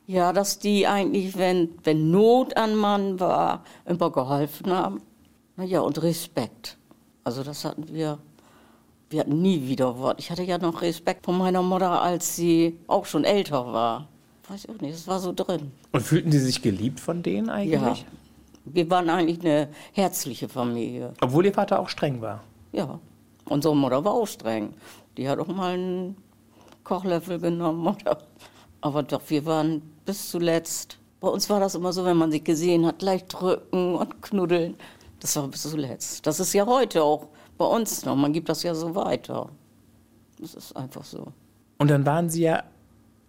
[0.06, 5.00] Ja, dass die eigentlich, wenn, wenn Not an Mann war, immer geholfen haben.
[5.56, 6.76] Naja, und Respekt.
[7.22, 8.18] Also das hatten wir,
[9.08, 10.18] wir hatten nie wieder Wort.
[10.18, 14.08] Ich hatte ja noch Respekt von meiner Mutter, als sie auch schon älter war.
[14.48, 15.72] Weiß ich auch nicht, es war so drin.
[15.92, 18.00] Und fühlten Sie sich geliebt von denen eigentlich?
[18.00, 18.06] Ja.
[18.66, 21.14] Wir waren eigentlich eine herzliche Familie.
[21.22, 22.42] Obwohl Ihr Vater auch streng war?
[22.72, 22.98] Ja,
[23.46, 24.74] unsere Mutter war auch streng.
[25.16, 26.16] Die hat auch mal einen
[26.82, 27.86] Kochlöffel genommen.
[27.86, 28.18] Oder?
[28.84, 30.98] Aber doch, wir waren bis zuletzt.
[31.20, 34.74] Bei uns war das immer so, wenn man sich gesehen hat, gleich drücken und knuddeln.
[35.20, 36.26] Das war bis zuletzt.
[36.26, 38.14] Das ist ja heute auch bei uns noch.
[38.14, 39.48] Man gibt das ja so weiter.
[40.38, 41.28] Das ist einfach so.
[41.78, 42.62] Und dann waren Sie ja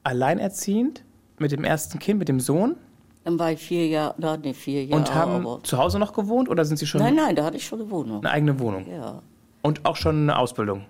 [0.03, 1.05] alleinerziehend
[1.39, 2.75] mit dem ersten Kind, mit dem Sohn?
[3.23, 4.99] Dann war ich vier Jahre, da nee, vier Jahre.
[4.99, 7.55] Und haben aber- zu Hause noch gewohnt oder sind Sie schon Nein, nein, da hatte
[7.55, 8.19] ich schon eine Wohnung.
[8.19, 8.85] eine eigene Wohnung?
[8.91, 9.21] Ja.
[9.61, 10.83] Und auch schon eine Ausbildung,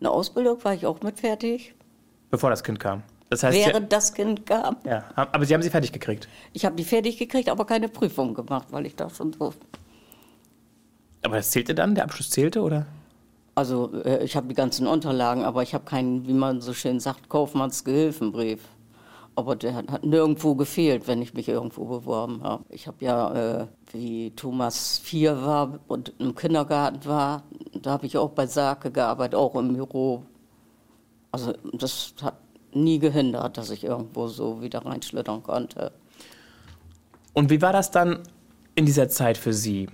[0.00, 1.74] Eine Ausbildung war ich auch mit fertig,
[2.30, 3.02] bevor das Kind kam?
[3.30, 4.76] Das heißt, während das Kind kam.
[4.84, 6.28] ja, aber Sie haben sie fertig gekriegt.
[6.52, 9.52] Ich habe die fertig gekriegt, aber keine Prüfung gemacht, weil ich da schon so.
[11.22, 11.94] Aber das zählte dann?
[11.94, 12.86] Der Abschluss zählte, oder?
[13.54, 17.00] Also, äh, ich habe die ganzen Unterlagen, aber ich habe keinen, wie man so schön
[17.00, 18.60] sagt, Kaufmannsgehilfenbrief.
[19.34, 22.64] Aber der hat, hat nirgendwo gefehlt, wenn ich mich irgendwo beworben habe.
[22.70, 27.42] Ich habe ja, äh, wie Thomas vier war und im Kindergarten war,
[27.74, 30.24] da habe ich auch bei Sake gearbeitet, auch im Büro.
[31.30, 32.34] Also, das hat
[32.82, 35.92] nie gehindert, dass ich irgendwo so wieder reinschlittern konnte.
[37.34, 38.20] Und wie war das dann
[38.74, 39.88] in dieser Zeit für Sie?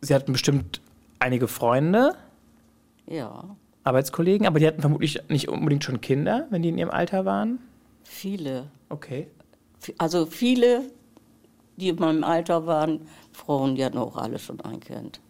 [0.00, 0.80] Sie hatten bestimmt
[1.18, 2.14] einige Freunde,
[3.06, 7.24] Ja, Arbeitskollegen, aber die hatten vermutlich nicht unbedingt schon Kinder, wenn die in ihrem Alter
[7.24, 7.58] waren.
[8.04, 8.68] viele.
[8.88, 9.28] Okay.
[9.98, 10.82] Also viele,
[11.76, 13.00] die in meinem Alter waren,
[13.32, 15.20] Frauen, die hatten auch alle schon ein Kind.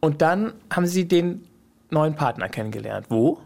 [0.00, 1.44] Und dann haben Sie den
[1.90, 3.06] neuen Partner kennengelernt.
[3.08, 3.38] Wo?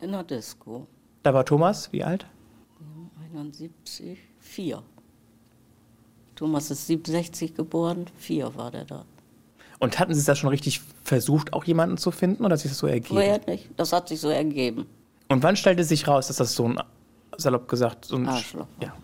[0.00, 0.86] In der Disco.
[1.26, 2.24] Da war Thomas, wie alt?
[3.34, 4.80] 71, 4.
[6.36, 9.04] Thomas ist 67 geboren, 4 war der da.
[9.80, 12.78] Und hatten Sie das schon richtig versucht, auch jemanden zu finden oder hat sich das
[12.78, 13.16] so ergeben?
[13.16, 14.86] Vorher nicht, das hat sich so ergeben.
[15.26, 16.80] Und wann stellte sich raus, dass das so ein,
[17.36, 18.94] salopp gesagt, so ein Arschloch ja,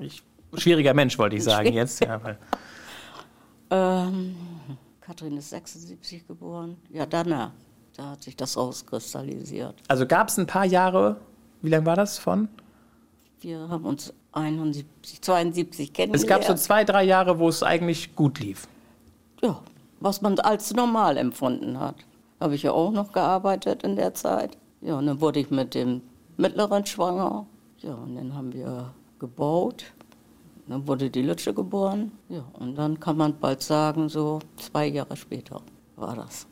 [0.00, 2.00] ich, schwieriger Mensch, wollte ich sagen jetzt.
[2.04, 2.36] Ja, weil,
[3.70, 4.34] Ähm,
[5.00, 7.52] Kathrin ist 76 geboren, ja danach,
[7.96, 9.76] da hat sich das rauskristallisiert.
[9.86, 11.20] also gab es ein paar Jahre,
[11.62, 12.48] wie lange war das von?
[13.40, 16.28] Wir haben uns 71, 72 Es kennengelernt.
[16.28, 18.68] gab so zwei, drei Jahre, wo es eigentlich gut lief.
[19.42, 19.60] Ja,
[20.00, 21.96] was man als normal empfunden hat.
[22.38, 24.56] Habe ich ja auch noch gearbeitet in der Zeit.
[24.80, 26.00] Ja, und dann wurde ich mit dem
[26.36, 27.46] Mittleren schwanger.
[27.78, 29.84] Ja, und dann haben wir gebaut.
[30.68, 32.12] Dann wurde die Lütsche geboren.
[32.28, 35.60] Ja, und dann kann man bald sagen, so zwei Jahre später
[35.96, 36.46] war das.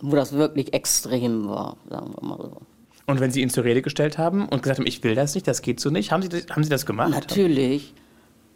[0.00, 2.60] Wo das wirklich extrem war, sagen wir mal so.
[3.06, 5.46] Und wenn Sie ihn zur Rede gestellt haben und gesagt haben, ich will das nicht,
[5.46, 7.10] das geht so nicht, haben Sie das, haben Sie das gemacht?
[7.10, 7.92] Natürlich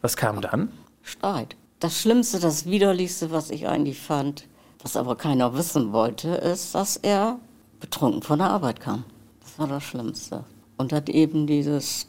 [0.00, 0.70] Was kam dann?
[1.02, 1.56] Streit.
[1.80, 4.46] Das Schlimmste, das Widerlichste, was ich eigentlich fand,
[4.82, 7.38] was aber keiner wissen wollte, ist, dass er
[7.80, 9.04] betrunken von der Arbeit kam.
[9.40, 10.44] Das war das Schlimmste.
[10.76, 12.06] Und hat eben dieses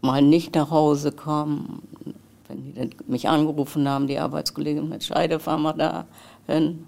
[0.00, 1.82] mal nicht nach Hause kommen,
[2.48, 6.06] wenn die mich angerufen haben, die Arbeitskollegen mit Scheide, fahren wir da
[6.46, 6.86] hin.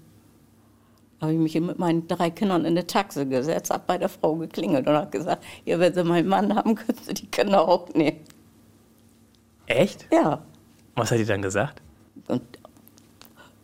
[1.21, 4.35] Habe ich mich mit meinen drei Kindern in eine Taxe gesetzt, habe bei der Frau
[4.35, 7.87] geklingelt und habe gesagt, ja, wenn Sie meinen Mann haben, können Sie die Kinder auch
[7.93, 8.19] nehmen.
[9.67, 10.07] Echt?
[10.11, 10.41] Ja.
[10.95, 11.81] Was hat die dann gesagt?
[12.27, 12.41] Und,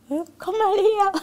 [0.08, 1.22] komm mal her.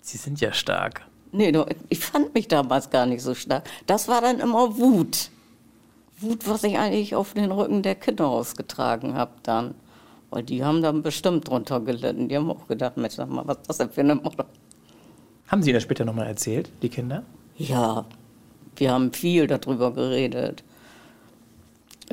[0.00, 1.04] Sie sind ja stark.
[1.32, 1.52] Nee,
[1.88, 3.68] ich fand mich damals gar nicht so stark.
[3.86, 5.30] Das war dann immer Wut.
[6.18, 9.74] Wut, was ich eigentlich auf den Rücken der Kinder ausgetragen habe dann.
[10.36, 12.28] Weil die haben dann bestimmt drunter gelitten.
[12.28, 14.44] Die haben auch gedacht, Mensch, sag mal, was ist das denn für eine Mutter?
[15.48, 17.22] Haben Sie das später nochmal erzählt, die Kinder?
[17.56, 18.04] Ja,
[18.76, 20.62] wir haben viel darüber geredet.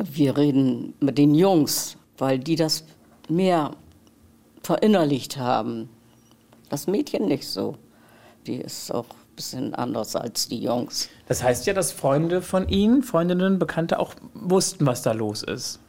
[0.01, 2.85] Wir reden mit den Jungs, weil die das
[3.27, 3.71] mehr
[4.61, 5.89] verinnerlicht haben.
[6.69, 7.75] Das Mädchen nicht so.
[8.47, 11.09] Die ist auch ein bisschen anders als die Jungs.
[11.27, 15.81] Das heißt ja, dass Freunde von Ihnen, Freundinnen, Bekannte auch wussten, was da los ist.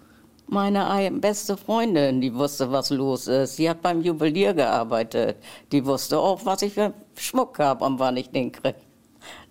[0.47, 3.57] Meine beste Freundin, die wusste, was los ist.
[3.57, 5.37] Sie hat beim Juwelier gearbeitet.
[5.73, 8.77] Die wusste auch, was ich für Schmuck habe und wann ich den kriege.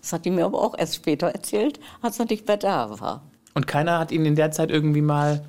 [0.01, 3.23] Das hat die mir aber auch erst später erzählt, als er nicht mehr da war.
[3.55, 5.43] Und keiner hat Ihnen in der Zeit irgendwie mal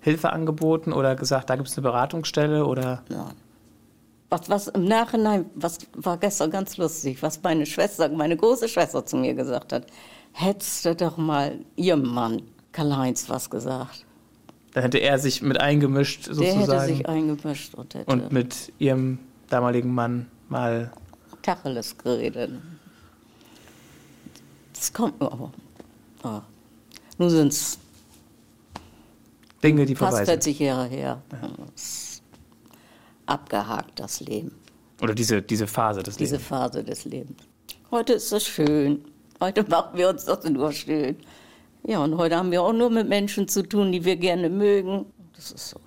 [0.00, 3.02] Hilfe angeboten oder gesagt, da gibt es eine Beratungsstelle oder?
[3.08, 3.34] Nein.
[4.30, 9.06] Was, was im Nachhinein, was war gestern ganz lustig, was meine Schwester, meine große Schwester
[9.06, 9.86] zu mir gesagt hat.
[10.32, 12.42] Hättest du doch mal ihrem Mann,
[12.72, 14.04] Karl-Heinz, was gesagt.
[14.74, 16.66] Dann hätte er sich mit eingemischt, sozusagen.
[16.66, 18.10] Der hätte sich eingemischt und hätte.
[18.10, 20.92] Und mit ihrem damaligen Mann mal.
[21.42, 22.50] Tacheles geredet.
[24.72, 25.52] Das kommt nur aber.
[26.24, 26.40] Oh.
[27.18, 27.78] Nun sind es
[29.62, 30.42] Dinge, die vorbei fast sind.
[30.42, 31.22] 40 Jahre her.
[31.32, 31.50] Ja.
[33.26, 34.50] Abgehakt, das Leben.
[35.00, 36.42] Oder diese, diese Phase des diese Lebens.
[36.42, 37.42] Diese Phase des Lebens.
[37.92, 39.04] Heute ist es schön.
[39.40, 41.16] Heute machen wir uns das nur schön.
[41.86, 45.06] Ja, und heute haben wir auch nur mit Menschen zu tun, die wir gerne mögen.
[45.34, 45.80] Das ist so.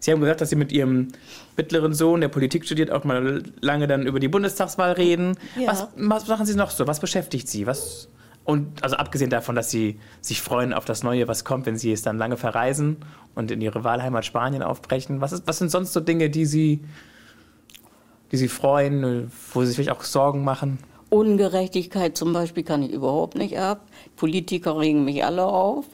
[0.00, 1.08] Sie haben gesagt, dass Sie mit Ihrem
[1.56, 5.36] mittleren Sohn, der Politik studiert, auch mal lange dann über die Bundestagswahl reden.
[5.56, 5.68] Ja.
[5.68, 6.86] Was, was machen Sie noch so?
[6.86, 7.66] Was beschäftigt Sie?
[7.66, 8.08] Was,
[8.44, 11.90] und also abgesehen davon, dass Sie sich freuen auf das Neue, was kommt, wenn Sie
[11.90, 12.98] es dann lange verreisen
[13.34, 15.20] und in Ihre Wahlheimat Spanien aufbrechen.
[15.20, 16.84] Was, ist, was sind sonst so Dinge, die Sie,
[18.30, 20.78] die Sie freuen, wo Sie sich vielleicht auch Sorgen machen?
[21.10, 23.86] Ungerechtigkeit zum Beispiel kann ich überhaupt nicht ab.
[24.16, 25.84] Politiker regen mich alle auf.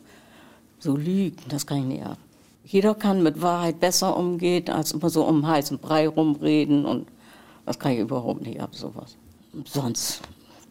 [0.79, 2.19] So Lügen, das kann ich nicht ab.
[2.65, 6.87] Jeder kann mit Wahrheit besser umgehen, als immer so um heißen Brei rumreden.
[6.87, 7.09] Und
[7.67, 9.17] das kann ich überhaupt nicht ab, sowas.
[9.65, 10.23] Sonst.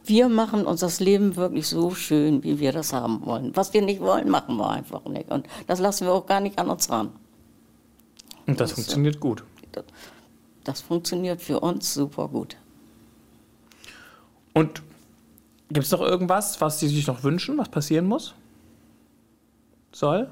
[0.03, 3.55] Wir machen uns das Leben wirklich so schön, wie wir das haben wollen.
[3.55, 5.29] Was wir nicht wollen, machen wir einfach nicht.
[5.29, 7.11] Und das lassen wir auch gar nicht an uns ran.
[8.47, 9.43] Und das, das funktioniert gut.
[9.71, 9.85] Das,
[10.63, 12.57] das funktioniert für uns super gut.
[14.53, 14.81] Und
[15.69, 18.33] gibt es noch irgendwas, was Sie sich noch wünschen, was passieren muss?
[19.91, 20.29] Soll?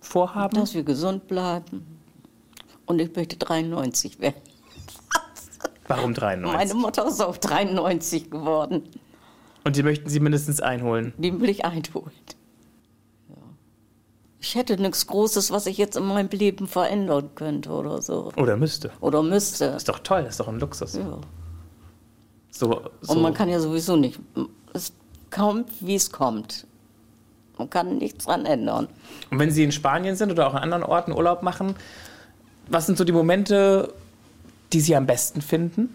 [0.00, 0.58] Vorhaben?
[0.58, 1.86] Dass wir gesund bleiben.
[2.86, 4.40] Und ich möchte 93 werden.
[5.88, 6.56] Warum 93?
[6.56, 8.88] Meine Mutter ist auch 93 geworden.
[9.64, 11.12] Und die möchten Sie mindestens einholen?
[11.18, 12.10] Die will ich einholen.
[13.28, 13.36] Ja.
[14.40, 18.32] Ich hätte nichts Großes, was ich jetzt in meinem Leben verändern könnte oder so.
[18.36, 18.90] Oder müsste.
[19.00, 19.66] Oder müsste.
[19.66, 20.94] Ist doch toll, ist doch ein Luxus.
[20.94, 21.20] Ja.
[22.52, 23.14] So, so.
[23.14, 24.20] Und man kann ja sowieso nicht.
[24.74, 24.92] Es
[25.30, 26.66] kommt, wie es kommt.
[27.58, 28.88] Man kann nichts dran ändern.
[29.30, 31.74] Und wenn Sie in Spanien sind oder auch an anderen Orten Urlaub machen,
[32.68, 33.92] was sind so die Momente,
[34.72, 35.88] die Sie am besten finden?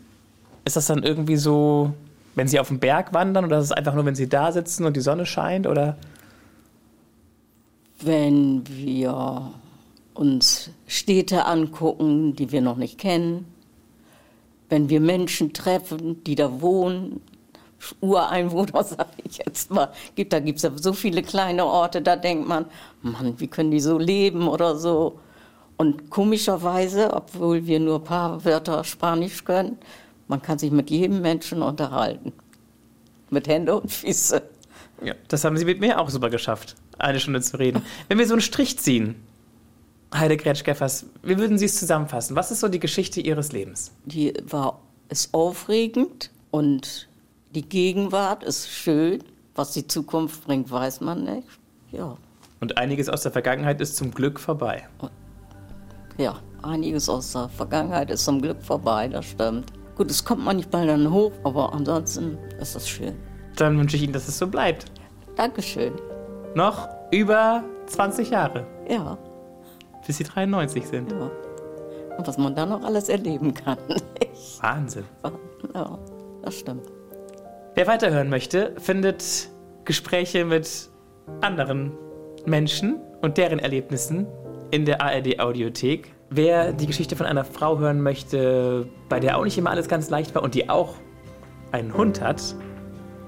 [0.66, 1.94] Ist das dann irgendwie so,
[2.36, 4.86] wenn Sie auf dem Berg wandern oder ist es einfach nur, wenn Sie da sitzen
[4.86, 5.68] und die Sonne scheint?
[5.68, 5.96] Oder?
[8.02, 9.52] Wenn wir
[10.14, 13.46] uns Städte angucken, die wir noch nicht kennen,
[14.70, 17.22] wenn wir Menschen treffen, die da wohnen,
[18.02, 22.16] Ureinwohner, sage ich jetzt mal, gibt, da gibt es ja so viele kleine Orte, da
[22.16, 22.66] denkt man,
[23.02, 25.20] Mann, wie können die so leben oder so.
[25.78, 29.78] Und komischerweise, obwohl wir nur ein paar Wörter Spanisch können,
[30.28, 32.34] man kann sich mit jedem Menschen unterhalten.
[33.30, 34.42] Mit Hände und Füße.
[35.04, 37.84] Ja, das haben Sie mit mir auch super geschafft, eine Stunde zu reden.
[38.08, 39.16] Wenn wir so einen Strich ziehen,
[40.14, 42.36] Heide Gretsch-Geffers, wie würden Sie es zusammenfassen?
[42.36, 43.92] Was ist so die Geschichte Ihres Lebens?
[44.06, 44.80] Die war,
[45.10, 47.08] ist aufregend und
[47.54, 49.24] die Gegenwart ist schön.
[49.56, 51.48] Was die Zukunft bringt, weiß man nicht.
[51.92, 52.16] Ja.
[52.60, 54.88] Und einiges aus der Vergangenheit ist zum Glück vorbei.
[56.18, 59.74] Ja, einiges aus der Vergangenheit ist zum Glück vorbei, das stimmt.
[59.96, 63.16] Gut, es kommt manchmal dann hoch, aber ansonsten ist es schön.
[63.56, 64.86] Dann wünsche ich Ihnen, dass es so bleibt.
[65.36, 65.94] Dankeschön.
[66.54, 68.66] Noch über 20 Jahre.
[68.88, 69.18] Ja.
[70.08, 71.12] Bis sie 93 sind.
[71.12, 71.30] Ja.
[72.18, 73.78] Und was man da noch alles erleben kann.
[74.62, 75.06] Wahnsinn.
[75.76, 76.00] Ja,
[76.42, 76.88] das stimmt.
[77.76, 79.50] Wer weiterhören möchte, findet
[79.86, 80.90] Gespräche mit
[81.42, 81.92] anderen
[82.46, 84.26] Menschen und deren Erlebnissen
[84.72, 86.14] in der ARD Audiothek.
[86.30, 90.10] Wer die Geschichte von einer Frau hören möchte, bei der auch nicht immer alles ganz
[90.10, 90.96] leicht war und die auch
[91.72, 92.56] einen Hund hat,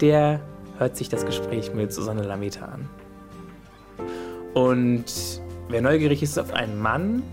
[0.02, 0.42] der
[0.78, 2.90] hört sich das Gespräch mit Susanne Lameta an.
[4.54, 5.39] Und
[5.70, 7.24] wer neugierig ist auf einen Mann,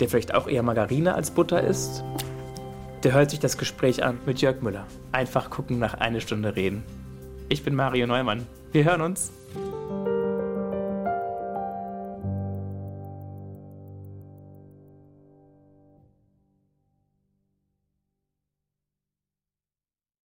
[0.00, 2.02] der vielleicht auch eher Margarine als Butter ist,
[3.04, 4.86] der hört sich das Gespräch an mit Jörg Müller.
[5.12, 6.82] Einfach gucken nach eine Stunde reden.
[7.48, 8.46] Ich bin Mario Neumann.
[8.72, 9.32] Wir hören uns.